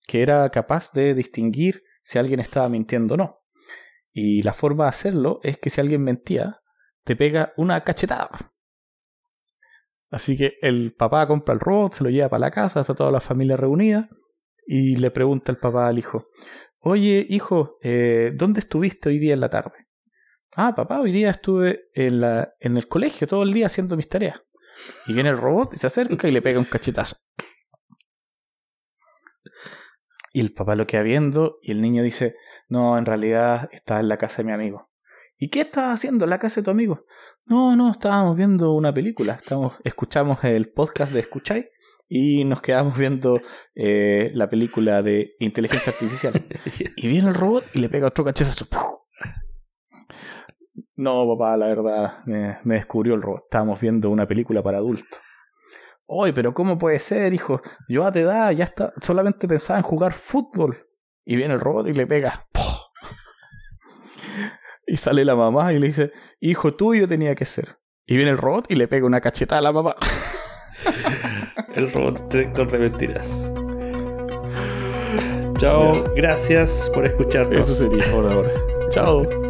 que 0.06 0.22
era 0.22 0.50
capaz 0.50 0.92
de 0.94 1.14
distinguir 1.14 1.84
si 2.04 2.18
alguien 2.18 2.40
estaba 2.40 2.68
mintiendo 2.68 3.14
o 3.14 3.18
no. 3.18 3.40
Y 4.12 4.42
la 4.42 4.54
forma 4.54 4.86
de 4.86 4.90
hacerlo 4.90 5.40
es 5.44 5.58
que 5.58 5.70
si 5.70 5.80
alguien 5.80 6.04
mentía, 6.04 6.62
te 7.04 7.16
pega 7.16 7.54
una 7.56 7.84
cachetada. 7.84 8.30
Así 10.10 10.38
que 10.38 10.58
el 10.62 10.94
papá 10.94 11.28
compra 11.28 11.54
el 11.54 11.60
robot, 11.60 11.94
se 11.94 12.04
lo 12.04 12.10
lleva 12.10 12.30
para 12.30 12.40
la 12.40 12.52
casa, 12.52 12.82
está 12.82 12.96
toda 12.96 13.12
la 13.12 13.20
familia 13.20 13.58
reunida 13.58 14.10
y 14.66 14.96
le 14.98 15.12
pregunta 15.12 15.52
el 15.52 15.58
papá 15.58 15.88
al 15.88 16.00
hijo, 16.00 16.28
oye 16.80 17.26
hijo, 17.30 17.78
eh, 17.82 18.32
¿dónde 18.36 18.62
estuviste 18.62 19.10
hoy 19.10 19.20
día 19.20 19.34
en 19.34 19.42
la 19.42 19.50
tarde? 19.50 19.88
Ah, 20.56 20.74
papá, 20.76 21.02
hoy 21.02 21.12
día 21.12 21.30
estuve 21.30 21.90
en, 21.94 22.22
la, 22.22 22.54
en 22.60 22.78
el 22.78 22.88
colegio 22.88 23.28
todo 23.28 23.44
el 23.44 23.54
día 23.54 23.68
haciendo 23.68 23.96
mis 23.96 24.10
tareas. 24.10 24.42
Y 25.06 25.14
viene 25.14 25.30
el 25.30 25.38
robot 25.38 25.74
y 25.74 25.78
se 25.78 25.88
acerca 25.88 26.28
y 26.28 26.32
le 26.32 26.42
pega 26.42 26.60
un 26.60 26.66
cachetazo. 26.66 27.18
Y 30.34 30.40
el 30.40 30.54
papá 30.54 30.76
lo 30.76 30.86
queda 30.86 31.02
viendo 31.02 31.58
y 31.62 31.72
el 31.72 31.82
niño 31.82 32.04
dice, 32.04 32.36
no, 32.70 32.98
en 32.98 33.06
realidad 33.06 33.70
está 33.72 34.00
en 34.00 34.08
la 34.08 34.18
casa 34.18 34.38
de 34.38 34.44
mi 34.46 34.52
amigo. 34.52 34.90
¿Y 35.40 35.50
qué 35.50 35.62
estabas 35.62 36.00
haciendo 36.00 36.26
en 36.26 36.32
la 36.32 36.40
casa 36.40 36.62
de 36.62 36.66
tu 36.66 36.72
amigo? 36.72 37.06
No, 37.46 37.76
no, 37.76 37.92
estábamos 37.92 38.36
viendo 38.36 38.74
una 38.74 38.92
película. 38.92 39.34
Estamos, 39.34 39.76
escuchamos 39.84 40.44
el 40.44 40.72
podcast 40.72 41.14
de 41.14 41.20
Escucháis 41.20 41.66
y 42.10 42.44
nos 42.44 42.62
quedamos 42.62 42.98
viendo 42.98 43.40
eh, 43.76 44.32
la 44.34 44.50
película 44.50 45.04
de 45.04 45.36
inteligencia 45.40 45.94
artificial. 45.94 46.34
y 46.96 47.08
viene 47.08 47.30
el 47.30 47.36
robot 47.36 47.64
y 47.76 47.80
le 47.80 47.90
pega 47.90 48.08
otro 48.08 48.26
cachezazo. 48.26 48.66
No, 50.96 51.28
papá, 51.28 51.56
la 51.56 51.68
verdad, 51.68 52.24
me, 52.26 52.58
me, 52.64 52.76
descubrió 52.76 53.14
el 53.14 53.22
robot. 53.22 53.44
Estábamos 53.44 53.80
viendo 53.80 54.10
una 54.10 54.28
película 54.28 54.64
para 54.64 54.80
adultos. 54.80 55.20
Oye, 56.08 56.34
pero 56.34 56.56
¿cómo 56.56 56.80
puede 56.80 56.98
ser, 56.98 57.36
hijo? 57.36 57.62
Yo 57.88 58.06
a 58.06 58.12
tu 58.12 58.20
edad 58.20 58.52
ya 58.54 58.64
está, 58.64 58.92
solamente 59.02 59.48
pensaba 59.48 59.78
en 59.78 59.84
jugar 59.84 60.14
fútbol. 60.14 60.88
Y 61.24 61.36
viene 61.36 61.54
el 61.54 61.60
robot 61.60 61.88
y 61.88 61.94
le 61.94 62.08
pega. 62.08 62.47
Y 64.88 64.98
sale 64.98 65.26
la 65.26 65.36
mamá 65.36 65.74
y 65.74 65.80
le 65.80 65.88
dice, 65.88 66.14
hijo 66.40 66.74
tuyo 66.74 67.08
tenía 67.08 67.36
que 67.36 67.46
ser. 67.46 67.78
Y 68.06 68.16
viene 68.16 68.32
el 68.32 68.38
robot 68.38 68.72
y 68.72 68.76
le 68.76 68.88
pega 68.88 69.06
una 69.06 69.20
cachetada 69.20 69.60
a 69.60 69.64
la 69.64 69.74
mamá. 69.74 69.96
el 71.76 71.92
robot 71.92 72.32
detector 72.32 72.72
de 72.72 72.80
mentiras. 72.80 73.52
Chao, 75.58 76.06
gracias 76.16 76.90
por 76.94 77.06
escucharnos. 77.06 77.70
Eso 77.70 77.74
sería 77.74 78.06
por 78.12 78.32
ahora. 78.32 78.50
Chao. 78.90 79.47